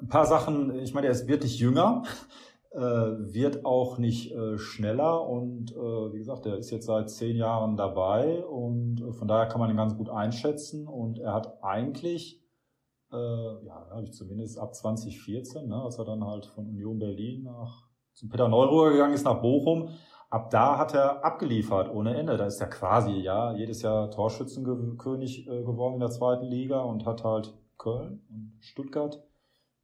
[0.00, 2.02] ein paar Sachen, ich meine, er ist wirklich jünger,
[2.70, 7.36] äh, wird auch nicht äh, schneller und äh, wie gesagt, er ist jetzt seit zehn
[7.36, 11.62] Jahren dabei und äh, von daher kann man ihn ganz gut einschätzen und er hat
[11.62, 12.42] eigentlich,
[13.10, 17.44] äh, ja, habe ich zumindest ab 2014, ne, als er dann halt von Union Berlin
[17.44, 19.90] nach zum Peter Neuruhr gegangen ist nach Bochum,
[20.28, 22.36] ab da hat er abgeliefert ohne Ende.
[22.36, 27.06] Da ist er quasi ja jedes Jahr Torschützenkönig äh, geworden in der zweiten Liga und
[27.06, 29.22] hat halt Köln und Stuttgart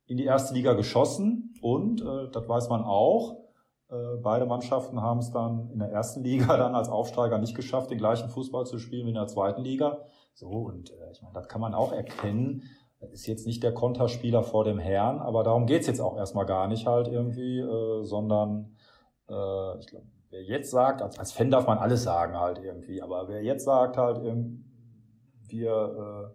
[0.06, 3.44] in die erste Liga geschossen und, äh, das weiß man auch,
[3.90, 7.90] äh, beide Mannschaften haben es dann in der ersten Liga dann als Aufsteiger nicht geschafft,
[7.90, 9.98] den gleichen Fußball zu spielen wie in der zweiten Liga.
[10.34, 12.64] So, und äh, ich meine, das kann man auch erkennen.
[13.00, 16.46] Das ist jetzt nicht der Konterspieler vor dem Herrn, aber darum geht's jetzt auch erstmal
[16.46, 18.76] gar nicht halt irgendwie, äh, sondern
[19.28, 23.02] äh, ich glaube, wer jetzt sagt, als, als Fan darf man alles sagen halt irgendwie,
[23.02, 24.22] aber wer jetzt sagt halt,
[25.46, 26.32] wir,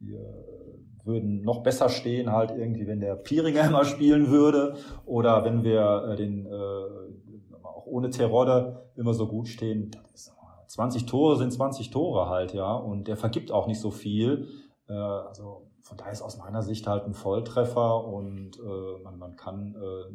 [0.00, 0.53] äh, wir
[1.04, 4.74] würden noch besser stehen, halt irgendwie, wenn der Pieringer immer spielen würde
[5.04, 9.90] oder wenn wir äh, den äh, auch ohne Terodde immer so gut stehen.
[10.66, 14.48] 20 Tore sind 20 Tore halt, ja, und der vergibt auch nicht so viel.
[14.88, 19.36] Äh, also von daher ist aus meiner Sicht halt ein Volltreffer und äh, man, man
[19.36, 20.12] kann äh,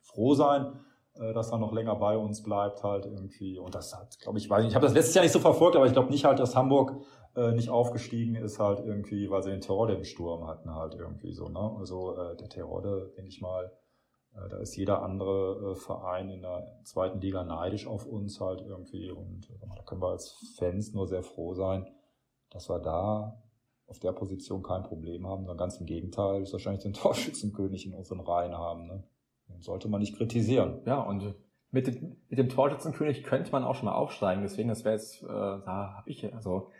[0.00, 0.72] froh sein,
[1.14, 3.58] äh, dass er noch länger bei uns bleibt halt irgendwie.
[3.58, 5.76] Und das hat, glaube ich, weiß nicht, ich habe das letztes Jahr nicht so verfolgt,
[5.76, 6.96] aber ich glaube nicht halt, dass Hamburg
[7.36, 11.32] äh, nicht aufgestiegen ist, halt irgendwie, weil sie den Terror im Sturm hatten, halt irgendwie
[11.32, 11.48] so.
[11.48, 11.76] Ne?
[11.78, 13.72] Also äh, der Terror, denke ich mal,
[14.34, 18.60] äh, da ist jeder andere äh, Verein in der zweiten Liga neidisch auf uns halt
[18.60, 19.10] irgendwie.
[19.10, 21.86] Und äh, da können wir als Fans nur sehr froh sein,
[22.50, 23.42] dass wir da
[23.86, 27.94] auf der Position kein Problem haben, sondern ganz im Gegenteil, ist wahrscheinlich den Torschützenkönig in
[27.94, 28.86] unseren Reihen haben.
[28.86, 29.04] Ne?
[29.60, 30.80] sollte man nicht kritisieren.
[30.86, 31.34] Ja, und
[31.70, 34.42] mit dem, mit dem Torschützenkönig könnte man auch schon mal aufsteigen.
[34.42, 36.70] Deswegen, das wäre jetzt, äh, da habe ich, also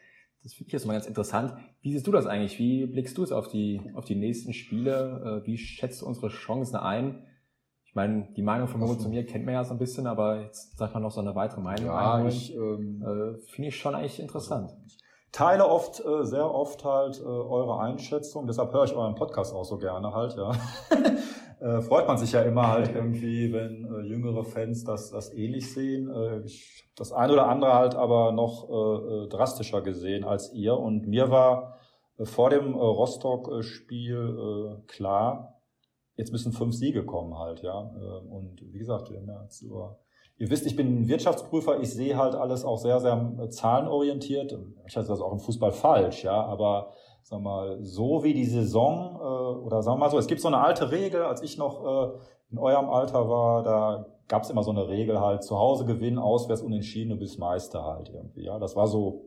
[0.42, 1.54] das finde ich jetzt mal ganz interessant.
[1.82, 2.58] Wie siehst du das eigentlich?
[2.58, 5.42] Wie blickst du es auf die, auf die nächsten Spiele?
[5.42, 7.26] Äh, wie schätzt du unsere Chancen ein?
[7.84, 10.40] Ich meine, die Meinung von Moritz und mir kennt man ja so ein bisschen, aber
[10.40, 12.28] jetzt sag mal noch so eine weitere Meinung ja, einholen.
[12.28, 14.74] Ich, ähm, äh, finde ich schon eigentlich interessant.
[15.30, 19.64] Teile oft, äh, sehr oft halt äh, eure Einschätzung, deshalb höre ich euren Podcast auch
[19.64, 20.52] so gerne halt, ja.
[21.62, 25.72] äh, freut man sich ja immer halt irgendwie, wenn äh, jüngere Fans das, das ähnlich
[25.72, 26.10] sehen.
[26.10, 30.52] Äh, ich habe das eine oder andere halt aber noch äh, äh, drastischer gesehen als
[30.52, 30.76] ihr.
[30.76, 31.78] Und mir war
[32.24, 35.60] vor dem Rostock-Spiel klar,
[36.14, 37.78] jetzt müssen fünf Siege kommen halt, ja.
[37.78, 39.98] Und wie gesagt, wir haben ja jetzt über
[40.38, 44.58] Ihr wisst, ich bin Wirtschaftsprüfer, ich sehe halt alles auch sehr, sehr zahlenorientiert.
[44.86, 46.92] Ich halte das auch im Fußball falsch, ja, aber
[47.22, 50.48] sag mal, so wie die Saison, äh, oder sagen wir mal so, es gibt so
[50.48, 52.12] eine alte Regel, als ich noch äh,
[52.50, 56.18] in eurem Alter war, da gab es immer so eine Regel halt, zu Hause gewinnen,
[56.18, 58.44] auswärts unentschieden, du bist Meister halt irgendwie.
[58.44, 59.26] Ja, das war so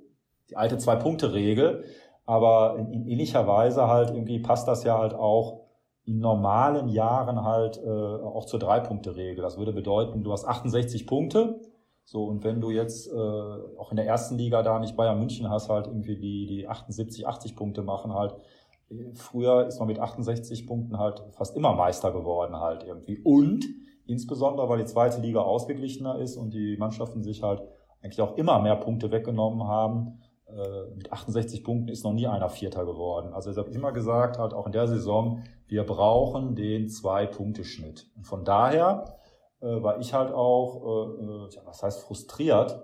[0.50, 1.84] die alte Zwei-Punkte-Regel.
[2.26, 5.66] Aber in, in ähnlicher Weise halt irgendwie passt das ja halt auch
[6.06, 9.42] in normalen Jahren halt äh, auch zur Drei-Punkte-Regel.
[9.44, 11.60] Das würde bedeuten, du hast 68 Punkte.
[12.08, 15.50] So, und wenn du jetzt äh, auch in der ersten Liga da nicht Bayern München
[15.50, 18.36] hast, halt irgendwie die, die 78, 80 Punkte machen halt.
[19.16, 23.18] Früher ist man mit 68 Punkten halt fast immer Meister geworden halt irgendwie.
[23.18, 23.66] Und
[24.06, 27.64] insbesondere, weil die zweite Liga ausgeglichener ist und die Mannschaften sich halt
[28.04, 30.20] eigentlich auch immer mehr Punkte weggenommen haben.
[30.46, 33.34] Äh, mit 68 Punkten ist noch nie einer Vierter geworden.
[33.34, 38.12] Also ich habe immer gesagt, halt auch in der Saison, wir brauchen den Zwei-Punkte-Schnitt.
[38.16, 39.25] Und von daher äh,
[39.82, 42.82] war ich halt auch, äh, äh, ja, was heißt frustriert,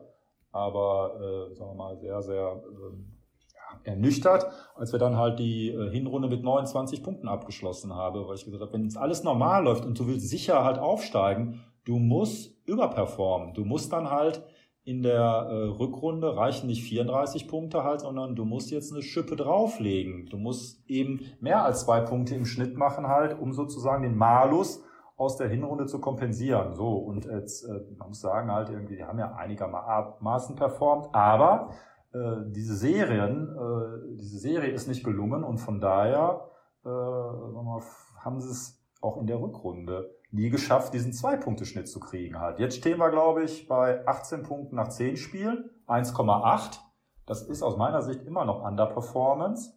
[0.52, 5.90] aber äh, sagen wir mal sehr, sehr äh, ernüchtert, als wir dann halt die äh,
[5.92, 9.86] Hinrunde mit 29 Punkten abgeschlossen haben, weil ich gesagt habe, wenn jetzt alles normal läuft
[9.86, 13.54] und du willst sicher halt aufsteigen, du musst überperformen.
[13.54, 14.44] Du musst dann halt
[14.84, 19.36] in der äh, Rückrunde reichen nicht 34 Punkte halt, sondern du musst jetzt eine Schippe
[19.36, 20.26] drauflegen.
[20.28, 24.84] Du musst eben mehr als zwei Punkte im Schnitt machen halt, um sozusagen den Malus
[25.22, 26.74] aus der Hinrunde zu kompensieren.
[26.74, 31.70] So, und jetzt, äh, man muss sagen halt irgendwie, die haben ja einigermaßen performt, aber
[32.12, 36.50] äh, diese Serien, äh, diese Serie ist nicht gelungen und von daher
[36.84, 42.58] äh, haben sie es auch in der Rückrunde nie geschafft, diesen Zwei-Punkte-Schnitt zu kriegen halt.
[42.58, 46.80] Jetzt stehen wir, glaube ich, bei 18 Punkten nach 10 Spielen, 1,8.
[47.28, 49.74] Das ist aus meiner Sicht immer noch Underperformance.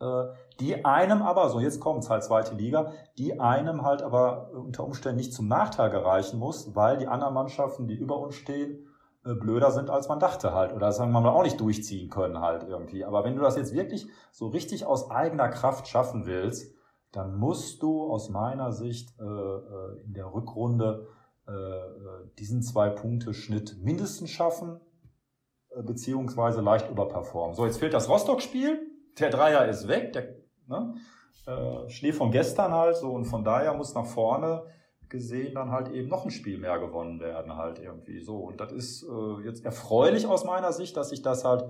[0.00, 0.24] Äh,
[0.60, 4.84] die einem aber, so jetzt kommt es halt zweite Liga, die einem halt aber unter
[4.84, 8.86] Umständen nicht zum Nachteil gereichen muss, weil die anderen Mannschaften, die über uns stehen,
[9.24, 10.72] äh, blöder sind, als man dachte halt.
[10.72, 13.04] Oder sagen wir mal auch nicht durchziehen können halt irgendwie.
[13.04, 16.74] Aber wenn du das jetzt wirklich so richtig aus eigener Kraft schaffen willst,
[17.12, 21.06] dann musst du aus meiner Sicht äh, äh, in der Rückrunde
[21.46, 21.52] äh,
[22.38, 24.80] diesen Zwei-Punkte-Schnitt mindestens schaffen,
[25.70, 27.54] äh, beziehungsweise leicht überperformen.
[27.54, 28.85] So, jetzt fehlt das Rostock-Spiel.
[29.18, 30.34] Der Dreier ist weg, der
[30.66, 30.94] ne,
[31.46, 34.64] äh, Schnee von gestern halt so und von daher muss nach vorne
[35.08, 38.72] gesehen dann halt eben noch ein Spiel mehr gewonnen werden halt irgendwie so und das
[38.72, 41.64] ist äh, jetzt erfreulich aus meiner Sicht, dass sich das halt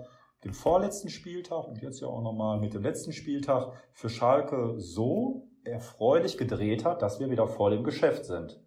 [0.44, 5.48] den vorletzten Spieltag und jetzt ja auch nochmal mit dem letzten Spieltag für Schalke so
[5.64, 8.60] erfreulich gedreht hat, dass wir wieder voll im Geschäft sind.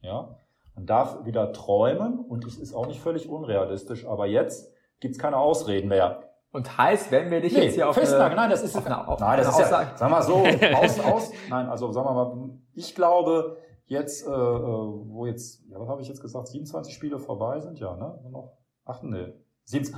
[0.00, 0.36] Ja,
[0.74, 5.38] man darf wieder träumen und es ist auch nicht völlig unrealistisch, aber jetzt gibt's keine
[5.38, 6.33] Ausreden mehr.
[6.54, 9.08] Und heißt, wenn wir dich nee, jetzt hier auf festnageln, eine, nein, das ist, eine,
[9.08, 9.90] auf nein, das ist Aussage.
[9.90, 10.34] ja, sag mal so,
[10.76, 15.80] aus, aus, nein, also sagen wir mal, ich glaube, jetzt, äh, äh wo jetzt, ja,
[15.80, 18.52] was habe ich jetzt gesagt, 27 Spiele vorbei sind, ja, ne, noch,
[18.84, 19.34] ach nee,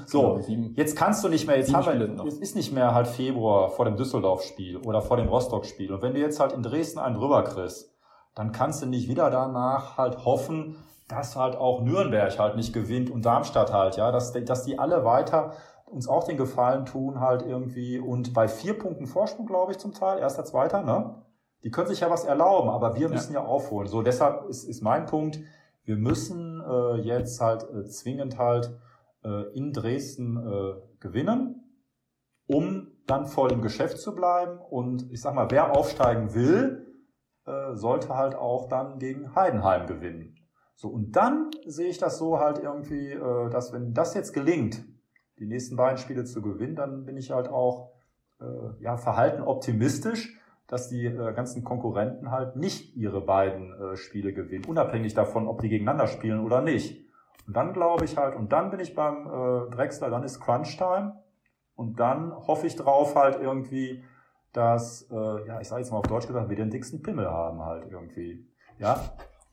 [0.07, 0.41] so,
[0.77, 3.85] jetzt kannst du nicht mehr, jetzt haben wir, es ist nicht mehr halt Februar vor
[3.85, 5.93] dem Düsseldorf-Spiel oder vor dem Rostock-Spiel.
[5.93, 7.93] Und wenn du jetzt halt in Dresden einen drüber kriegst,
[8.35, 10.77] dann kannst du nicht wieder danach halt hoffen,
[11.09, 15.05] dass halt auch Nürnberg halt nicht gewinnt und Darmstadt halt, ja, dass, dass die alle
[15.05, 15.53] weiter
[15.87, 19.93] uns auch den Gefallen tun halt irgendwie und bei vier Punkten Vorsprung, glaube ich, zum
[19.95, 21.23] Teil, erster, zweiter, ne?
[21.63, 23.89] Die können sich ja was erlauben, aber wir müssen ja, ja aufholen.
[23.89, 25.41] So, deshalb ist, ist mein Punkt,
[25.85, 28.79] wir müssen äh, jetzt halt äh, zwingend halt
[29.25, 31.65] äh, in Dresden äh, gewinnen,
[32.47, 34.59] um dann voll im Geschäft zu bleiben.
[34.59, 36.87] Und ich sag mal, wer aufsteigen will,
[37.47, 40.37] äh, sollte halt auch dann gegen Heidenheim gewinnen.
[40.75, 44.85] So, und dann sehe ich das so halt irgendwie, äh, dass wenn das jetzt gelingt,
[45.39, 47.93] die nächsten beiden Spiele zu gewinnen, dann bin ich halt auch
[48.41, 54.33] äh, ja, verhalten optimistisch, dass die äh, ganzen Konkurrenten halt nicht ihre beiden äh, Spiele
[54.33, 57.07] gewinnen, unabhängig davon, ob die gegeneinander spielen oder nicht.
[57.47, 61.23] Und dann glaube ich halt, und dann bin ich beim äh, Drexler, dann ist Crunch-Time.
[61.77, 64.03] Und dann hoffe ich drauf halt irgendwie,
[64.53, 67.63] dass, äh, ja, ich sage jetzt mal auf Deutsch gesagt, wir den dicksten Pimmel haben
[67.63, 68.49] halt irgendwie.
[68.79, 68.99] Ja.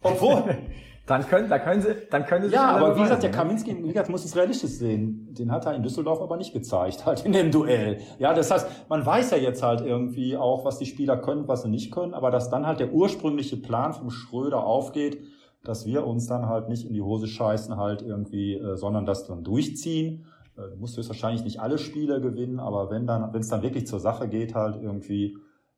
[0.03, 0.57] Obwohl,
[1.05, 3.35] Dann können, da können sie, dann können sie Ja, aber wie gesagt, der ne?
[3.35, 5.33] Kaminski, wie gesagt, muss es realistisch sehen.
[5.37, 7.99] Den hat er in Düsseldorf aber nicht gezeigt, halt in dem Duell.
[8.19, 11.63] Ja, das heißt, man weiß ja jetzt halt irgendwie auch, was die Spieler können, was
[11.63, 15.21] sie nicht können, aber dass dann halt der ursprüngliche Plan vom Schröder aufgeht,
[15.65, 19.27] dass wir uns dann halt nicht in die Hose scheißen halt irgendwie, äh, sondern das
[19.27, 20.25] dann durchziehen.
[20.57, 23.87] Äh, du musst höchstwahrscheinlich nicht alle Spiele gewinnen, aber wenn dann, wenn es dann wirklich
[23.87, 25.35] zur Sache geht halt irgendwie,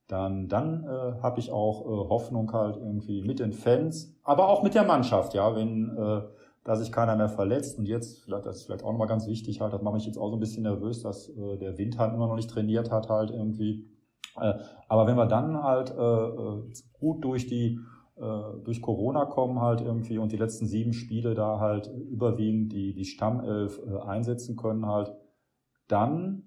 [0.08, 4.62] dann, dann äh, habe ich auch äh, Hoffnung halt irgendwie mit den Fans, aber auch
[4.62, 6.22] mit der Mannschaft, ja, wenn äh,
[6.64, 9.62] da sich keiner mehr verletzt und jetzt, vielleicht, das ist vielleicht auch nochmal ganz wichtig
[9.62, 12.14] halt, das macht mich jetzt auch so ein bisschen nervös, dass äh, der Wind halt
[12.14, 13.88] immer noch nicht trainiert hat halt irgendwie.
[14.40, 14.54] Äh,
[14.88, 16.64] aber wenn wir dann halt äh, äh
[17.00, 17.80] gut durch die
[18.18, 22.94] äh, durch Corona kommen halt irgendwie und die letzten sieben Spiele da halt überwiegend die,
[22.94, 25.14] die Stammelf äh, einsetzen können halt,
[25.88, 26.44] dann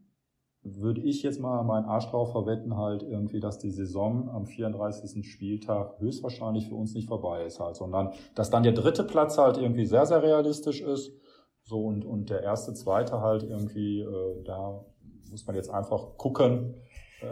[0.77, 5.27] würde ich jetzt mal meinen Arsch drauf verwetten, halt irgendwie, dass die Saison am 34.
[5.27, 9.57] Spieltag höchstwahrscheinlich für uns nicht vorbei ist halt, sondern dass dann der dritte Platz halt
[9.57, 11.13] irgendwie sehr, sehr realistisch ist.
[11.63, 14.85] So und, und der erste, zweite halt irgendwie, äh, da
[15.31, 16.75] muss man jetzt einfach gucken.
[17.21, 17.27] Äh,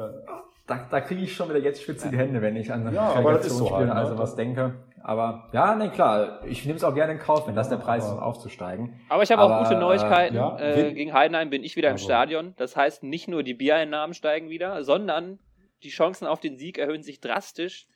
[0.66, 3.76] da, da kriege ich schon wieder jetzt schwitzige Hände, wenn ich an ja, Relegationsspiele so
[3.76, 3.94] halt, ne?
[3.94, 4.74] also was denke.
[5.02, 8.04] Aber ja, ne, klar, ich nehme es auch gerne in Kauf, wenn das der Preis
[8.04, 9.00] ist, um aufzusteigen.
[9.08, 10.34] Aber ich habe auch gute Neuigkeiten.
[10.34, 12.54] Äh, ja, äh, gegen Heidenheim bin ich wieder im Stadion.
[12.56, 15.38] Das heißt, nicht nur die Biereinnahmen steigen wieder, sondern
[15.82, 17.86] die Chancen auf den Sieg erhöhen sich drastisch.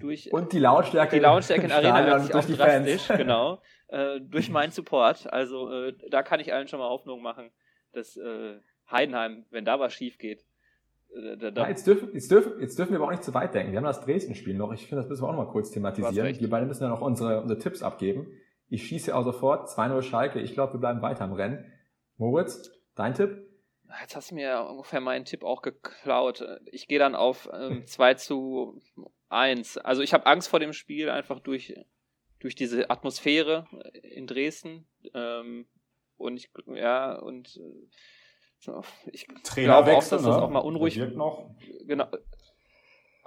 [0.00, 3.08] Durch, und die Lautstärke, die Lautstärke in Arena erhöht sich auch drastisch, Fans.
[3.18, 3.60] genau.
[3.88, 5.30] Äh, durch meinen Support.
[5.32, 7.50] Also äh, da kann ich allen schon mal Hoffnung machen,
[7.92, 10.47] dass äh, Heidenheim, wenn da was schief geht, äh,
[11.14, 13.54] da, da ja, jetzt, dürfen, jetzt, dürfen, jetzt dürfen wir aber auch nicht zu weit
[13.54, 13.72] denken.
[13.72, 14.72] Wir haben das Dresden-Spiel noch.
[14.72, 16.38] Ich finde, das müssen wir auch noch mal kurz thematisieren.
[16.38, 18.28] Wir beide müssen ja noch unsere, unsere Tipps abgeben.
[18.68, 20.40] Ich schieße auch sofort 2-0 Schalke.
[20.40, 21.64] Ich glaube, wir bleiben weiter im Rennen.
[22.18, 23.48] Moritz, dein Tipp?
[24.00, 26.44] Jetzt hast du mir ungefähr meinen Tipp auch geklaut.
[26.66, 28.82] Ich gehe dann auf ähm, 2 zu
[29.30, 29.78] 1.
[29.78, 31.74] Also ich habe Angst vor dem Spiel, einfach durch,
[32.40, 33.66] durch diese Atmosphäre
[34.02, 34.86] in Dresden.
[35.14, 35.66] Ähm,
[36.16, 37.88] und ich, ja, und äh,
[39.12, 40.42] ich Trainer glaube auch, dass das ne?
[40.42, 41.50] auch mal unruhig wird noch.
[41.86, 42.06] Genau.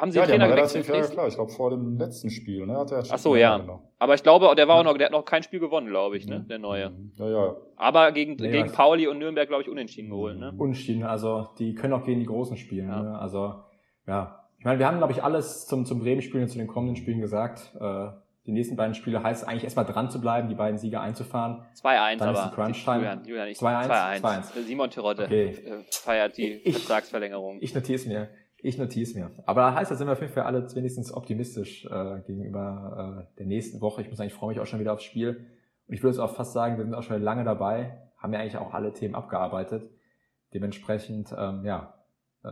[0.02, 0.88] Haben Sie ja, den Trainer gewechselt?
[0.88, 1.28] Ja, klar.
[1.28, 2.66] Ich glaube vor dem letzten Spiel.
[2.66, 3.60] Ne, hat er Ach so, ja.
[3.60, 3.84] Genau.
[4.00, 6.26] Aber ich glaube, der war auch noch, der hat noch kein Spiel gewonnen, glaube ich,
[6.26, 6.48] ne, mhm.
[6.48, 6.90] der neue.
[6.90, 7.12] Mhm.
[7.18, 7.56] Ja, ja.
[7.76, 10.56] Aber gegen, nee, gegen Pauli und Nürnberg, glaube ich, unentschieden geholt, ne?
[10.58, 12.90] Unentschieden, also die können auch gegen die Großen spielen.
[12.90, 13.04] Ja.
[13.04, 13.20] Ne?
[13.20, 13.54] Also,
[14.08, 14.40] ja.
[14.58, 17.22] Ich meine, wir haben, glaube ich, alles zum, zum Bremen-Spiel und zu den kommenden Spielen
[17.22, 17.76] gesagt.
[17.80, 18.08] Äh,
[18.52, 21.66] die nächsten beiden Spiele heißt es eigentlich erstmal dran zu bleiben, die beiden Siege einzufahren.
[21.82, 22.98] 2-1, Dann ist die Crunch-Time.
[22.98, 24.64] Julian, Julian, 2-1.
[24.64, 25.52] Simon Terodde okay.
[25.52, 27.60] Äh, feiert die ich, Vertragsverlängerung.
[27.62, 28.30] Ich notiere es mir.
[28.58, 29.32] Ich notiere es mir.
[29.46, 33.38] Aber da heißt, da sind wir auf jeden Fall alle wenigstens optimistisch äh, gegenüber äh,
[33.38, 34.02] der nächsten Woche.
[34.02, 35.48] Ich muss sagen, ich freue mich auch schon wieder aufs Spiel.
[35.88, 38.42] Und ich würde es auch fast sagen, wir sind auch schon lange dabei, haben ja
[38.42, 39.90] eigentlich auch alle Themen abgearbeitet.
[40.54, 41.94] Dementsprechend, ähm, ja,
[42.44, 42.50] äh,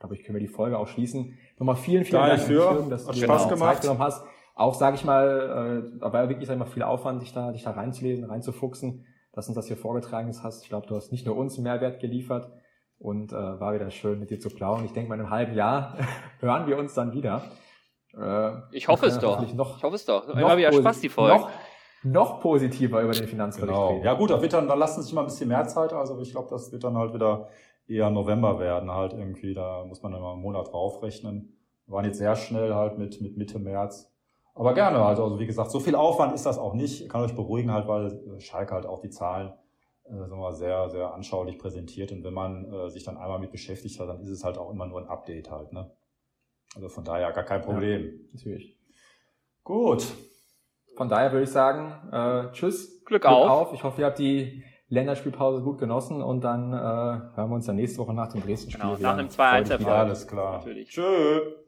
[0.00, 1.38] glaube ich, können wir die Folge auch schließen.
[1.58, 2.86] Nochmal vielen, vielen Dank, für.
[2.90, 3.74] dass du dir Spaß gemacht.
[3.76, 4.24] Zeit genommen hast
[4.56, 7.62] auch, sage ich mal, äh, aber wirklich sag ich mal, viel Aufwand, dich da, dich
[7.62, 10.62] da reinzulesen, reinzufuchsen, dass uns das hier vorgetragen ist hast.
[10.62, 12.50] Ich glaube, du hast nicht nur uns Mehrwert geliefert
[12.98, 14.86] und äh, war wieder schön mit dir zu plaudern.
[14.86, 15.98] Ich denke mal, in einem halben Jahr
[16.40, 17.42] hören wir uns dann wieder.
[18.18, 19.40] Äh, ich hoffe es doch.
[19.54, 20.26] Noch, ich hoffe es doch.
[20.26, 21.38] Immer wieder Spaß, die Folge.
[21.38, 21.50] Noch,
[22.02, 23.88] noch positiver über den Finanzbericht genau.
[23.88, 24.04] reden.
[24.04, 25.92] Ja gut, da wird dann, da lassen sich mal ein bisschen mehr Zeit.
[25.92, 27.48] Also ich glaube, das wird dann halt wieder
[27.86, 29.52] eher November werden halt irgendwie.
[29.52, 31.58] Da muss man dann mal einen Monat draufrechnen.
[31.84, 34.15] Wir waren jetzt sehr schnell halt mit, mit Mitte März.
[34.56, 37.02] Aber gerne, also, also wie gesagt, so viel Aufwand ist das auch nicht.
[37.02, 39.52] Ich kann euch beruhigen halt, weil Schalke halt auch die Zahlen
[40.04, 42.10] äh, sagen wir, sehr, sehr anschaulich präsentiert.
[42.10, 44.70] Und wenn man äh, sich dann einmal mit beschäftigt hat, dann ist es halt auch
[44.70, 45.74] immer nur ein Update halt.
[45.74, 45.90] Ne?
[46.74, 48.02] Also von daher gar kein Problem.
[48.02, 48.78] Ja, natürlich.
[49.62, 50.06] Gut.
[50.96, 53.04] Von daher würde ich sagen, äh, tschüss.
[53.04, 53.50] Glück, Glück auf.
[53.50, 53.72] auf.
[53.74, 57.76] Ich hoffe, ihr habt die Länderspielpause gut genossen und dann äh, hören wir uns dann
[57.76, 60.58] nächste Woche nach dem Dresden-Spiel genau, nach einem 2-1 Alles klar.
[60.58, 60.88] Natürlich.
[60.88, 61.65] Tschüss.